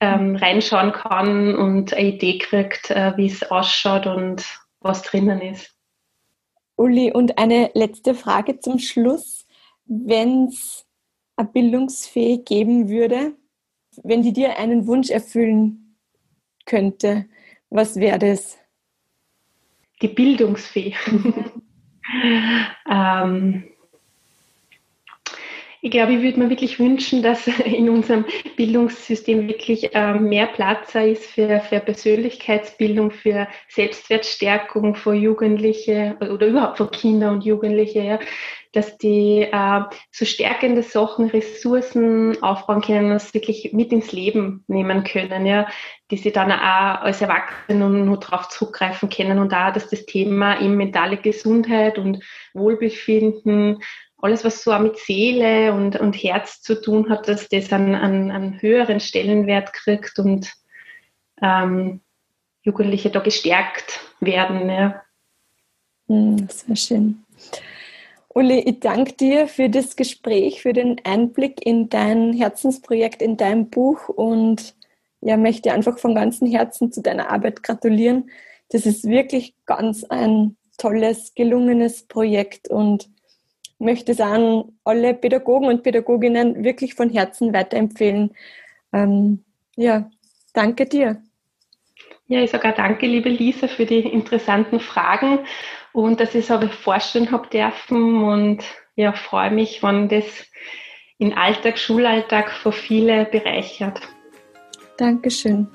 ähm, 0.00 0.36
reinschauen 0.36 0.92
kann 0.92 1.54
und 1.54 1.92
eine 1.92 2.08
Idee 2.08 2.38
kriegt, 2.38 2.90
äh, 2.90 3.16
wie 3.16 3.26
es 3.26 3.50
ausschaut 3.50 4.06
und 4.06 4.44
was 4.80 5.02
drinnen 5.02 5.40
ist. 5.40 5.75
Uli, 6.76 7.12
und 7.12 7.38
eine 7.38 7.70
letzte 7.74 8.14
Frage 8.14 8.60
zum 8.60 8.78
Schluss. 8.78 9.46
Wenn 9.86 10.46
es 10.46 10.86
eine 11.36 11.48
Bildungsfee 11.48 12.38
geben 12.38 12.88
würde, 12.88 13.34
wenn 14.02 14.22
die 14.22 14.32
dir 14.32 14.58
einen 14.58 14.86
Wunsch 14.86 15.10
erfüllen 15.10 15.96
könnte, 16.64 17.26
was 17.70 17.96
wäre 17.96 18.18
das? 18.18 18.58
Die 20.02 20.08
Bildungsfee. 20.08 20.94
ähm, 22.90 23.64
ich 25.86 25.92
glaube, 25.92 26.14
ich 26.14 26.22
würde 26.22 26.40
mir 26.40 26.50
wirklich 26.50 26.80
wünschen, 26.80 27.22
dass 27.22 27.46
in 27.64 27.88
unserem 27.88 28.24
Bildungssystem 28.56 29.46
wirklich 29.46 29.94
äh, 29.94 30.14
mehr 30.14 30.48
Platz 30.48 30.96
ist 30.96 31.26
für, 31.26 31.60
für 31.60 31.78
Persönlichkeitsbildung, 31.78 33.12
für 33.12 33.46
Selbstwertstärkung 33.68 34.96
für 34.96 35.14
Jugendliche 35.14 36.16
oder 36.20 36.48
überhaupt 36.48 36.78
für 36.78 36.88
Kinder 36.88 37.30
und 37.30 37.44
Jugendliche, 37.44 38.00
ja, 38.00 38.18
dass 38.72 38.98
die 38.98 39.42
äh, 39.42 39.80
so 40.10 40.24
stärkende 40.24 40.82
Sachen, 40.82 41.30
Ressourcen 41.30 42.42
aufbauen 42.42 42.80
können, 42.80 43.10
das 43.10 43.32
wirklich 43.32 43.72
mit 43.72 43.92
ins 43.92 44.10
Leben 44.10 44.64
nehmen 44.66 45.04
können, 45.04 45.46
ja, 45.46 45.68
die 46.10 46.16
sie 46.16 46.32
dann 46.32 46.50
auch 46.50 47.02
als 47.02 47.22
Erwachsene 47.22 47.88
nur 47.88 48.18
darauf 48.18 48.48
zurückgreifen 48.48 49.08
können 49.08 49.38
und 49.38 49.52
da, 49.52 49.70
dass 49.70 49.88
das 49.88 50.04
Thema 50.04 50.60
eben 50.60 50.76
mentale 50.76 51.16
Gesundheit 51.16 51.96
und 51.96 52.24
Wohlbefinden 52.54 53.78
alles, 54.26 54.44
was 54.44 54.62
so 54.62 54.72
auch 54.72 54.80
mit 54.80 54.98
Seele 54.98 55.72
und, 55.72 55.98
und 55.98 56.14
Herz 56.14 56.60
zu 56.60 56.80
tun 56.80 57.08
hat, 57.08 57.28
dass 57.28 57.48
das 57.48 57.72
einen, 57.72 57.94
einen, 57.94 58.30
einen 58.30 58.60
höheren 58.60 59.00
Stellenwert 59.00 59.72
kriegt 59.72 60.18
und 60.18 60.52
ähm, 61.40 62.00
Jugendliche 62.62 63.10
da 63.10 63.20
gestärkt 63.20 64.00
werden. 64.20 64.68
Ja. 64.68 65.02
Hm, 66.08 66.48
sehr 66.48 66.76
schön. 66.76 67.24
Uli, 68.34 68.58
ich 68.58 68.80
danke 68.80 69.14
dir 69.14 69.48
für 69.48 69.70
das 69.70 69.96
Gespräch, 69.96 70.60
für 70.60 70.72
den 70.72 71.00
Einblick 71.04 71.64
in 71.64 71.88
dein 71.88 72.34
Herzensprojekt, 72.34 73.22
in 73.22 73.36
dein 73.36 73.70
Buch 73.70 74.08
und 74.08 74.74
ja, 75.22 75.36
möchte 75.36 75.72
einfach 75.72 75.98
von 75.98 76.14
ganzem 76.14 76.46
Herzen 76.46 76.92
zu 76.92 77.00
deiner 77.00 77.30
Arbeit 77.30 77.62
gratulieren. 77.62 78.30
Das 78.70 78.84
ist 78.84 79.04
wirklich 79.04 79.54
ganz 79.64 80.04
ein 80.04 80.56
tolles, 80.76 81.34
gelungenes 81.34 82.06
Projekt 82.06 82.68
und 82.68 83.08
möchte 83.78 84.12
es 84.12 84.20
an 84.20 84.64
alle 84.84 85.14
Pädagogen 85.14 85.68
und 85.68 85.82
Pädagoginnen 85.82 86.64
wirklich 86.64 86.94
von 86.94 87.10
Herzen 87.10 87.52
weiterempfehlen. 87.52 88.34
Ähm, 88.92 89.44
ja, 89.76 90.10
danke 90.52 90.86
dir. 90.86 91.22
Ja, 92.28 92.42
ich 92.42 92.50
sage 92.50 92.68
auch 92.68 92.74
danke, 92.74 93.06
liebe 93.06 93.28
Lisa, 93.28 93.68
für 93.68 93.86
die 93.86 94.00
interessanten 94.00 94.80
Fragen 94.80 95.40
und 95.92 96.18
dass 96.18 96.34
ich 96.34 96.44
es 96.44 96.50
aber 96.50 96.68
vorstellen 96.68 97.30
habe 97.30 97.48
dürfen 97.48 98.24
und 98.24 98.64
ja, 98.96 99.12
freue 99.12 99.50
mich, 99.50 99.82
wenn 99.82 100.08
das 100.08 100.24
in 101.18 101.34
Alltag, 101.34 101.78
Schulalltag 101.78 102.50
für 102.50 102.72
viele 102.72 103.26
bereichert. 103.26 104.00
Dankeschön. 104.96 105.68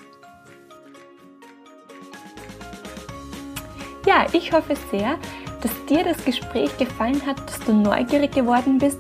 Ja, 4.06 4.26
ich 4.34 4.52
hoffe 4.52 4.76
sehr, 4.92 5.20
dass 5.62 5.86
dir 5.86 6.04
das 6.04 6.24
Gespräch 6.24 6.78
gefallen 6.78 7.22
hat, 7.26 7.40
dass 7.48 7.60
du 7.60 7.74
neugierig 7.74 8.32
geworden 8.32 8.78
bist 8.78 9.00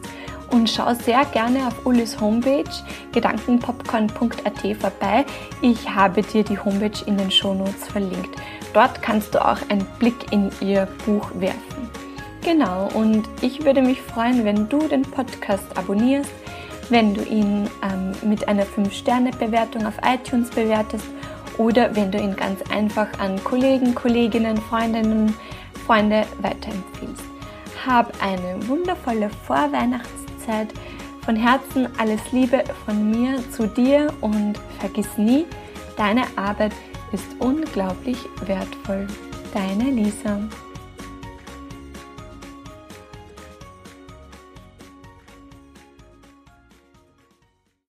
und 0.51 0.69
schau 0.69 0.93
sehr 0.93 1.25
gerne 1.25 1.67
auf 1.67 1.85
Ulis 1.85 2.19
Homepage 2.19 2.63
gedankenpopcorn.at 3.11 4.77
vorbei. 4.79 5.25
Ich 5.61 5.89
habe 5.89 6.21
dir 6.21 6.43
die 6.43 6.59
Homepage 6.59 7.05
in 7.05 7.17
den 7.17 7.31
Shownotes 7.31 7.87
verlinkt. 7.87 8.35
Dort 8.73 9.01
kannst 9.01 9.33
du 9.33 9.43
auch 9.43 9.57
einen 9.69 9.85
Blick 9.99 10.31
in 10.31 10.51
ihr 10.61 10.87
Buch 11.05 11.29
werfen. 11.35 11.89
Genau, 12.43 12.89
und 12.93 13.29
ich 13.41 13.63
würde 13.63 13.81
mich 13.81 14.01
freuen, 14.01 14.43
wenn 14.45 14.67
du 14.67 14.79
den 14.87 15.03
Podcast 15.03 15.65
abonnierst, 15.77 16.31
wenn 16.89 17.13
du 17.13 17.21
ihn 17.23 17.69
ähm, 17.83 18.13
mit 18.27 18.47
einer 18.47 18.63
5-Sterne-Bewertung 18.63 19.85
auf 19.85 19.93
iTunes 20.03 20.49
bewertest 20.49 21.05
oder 21.57 21.95
wenn 21.95 22.11
du 22.11 22.17
ihn 22.17 22.35
ganz 22.35 22.59
einfach 22.71 23.07
an 23.19 23.41
Kollegen, 23.43 23.93
Kolleginnen, 23.93 24.57
Freundinnen, 24.57 25.35
Freunde 25.91 26.25
weiterempfiehlst. 26.41 27.25
Hab 27.85 28.13
eine 28.23 28.65
wundervolle 28.69 29.29
Vorweihnachtszeit. 29.45 30.69
Von 31.25 31.35
Herzen 31.35 31.89
alles 31.97 32.21
Liebe 32.31 32.63
von 32.85 33.11
mir 33.11 33.43
zu 33.51 33.67
dir 33.67 34.13
und 34.21 34.57
vergiss 34.79 35.17
nie, 35.17 35.45
deine 35.97 36.23
Arbeit 36.37 36.71
ist 37.11 37.25
unglaublich 37.39 38.17
wertvoll. 38.45 39.05
Deine 39.53 39.91
Lisa. 39.91 40.39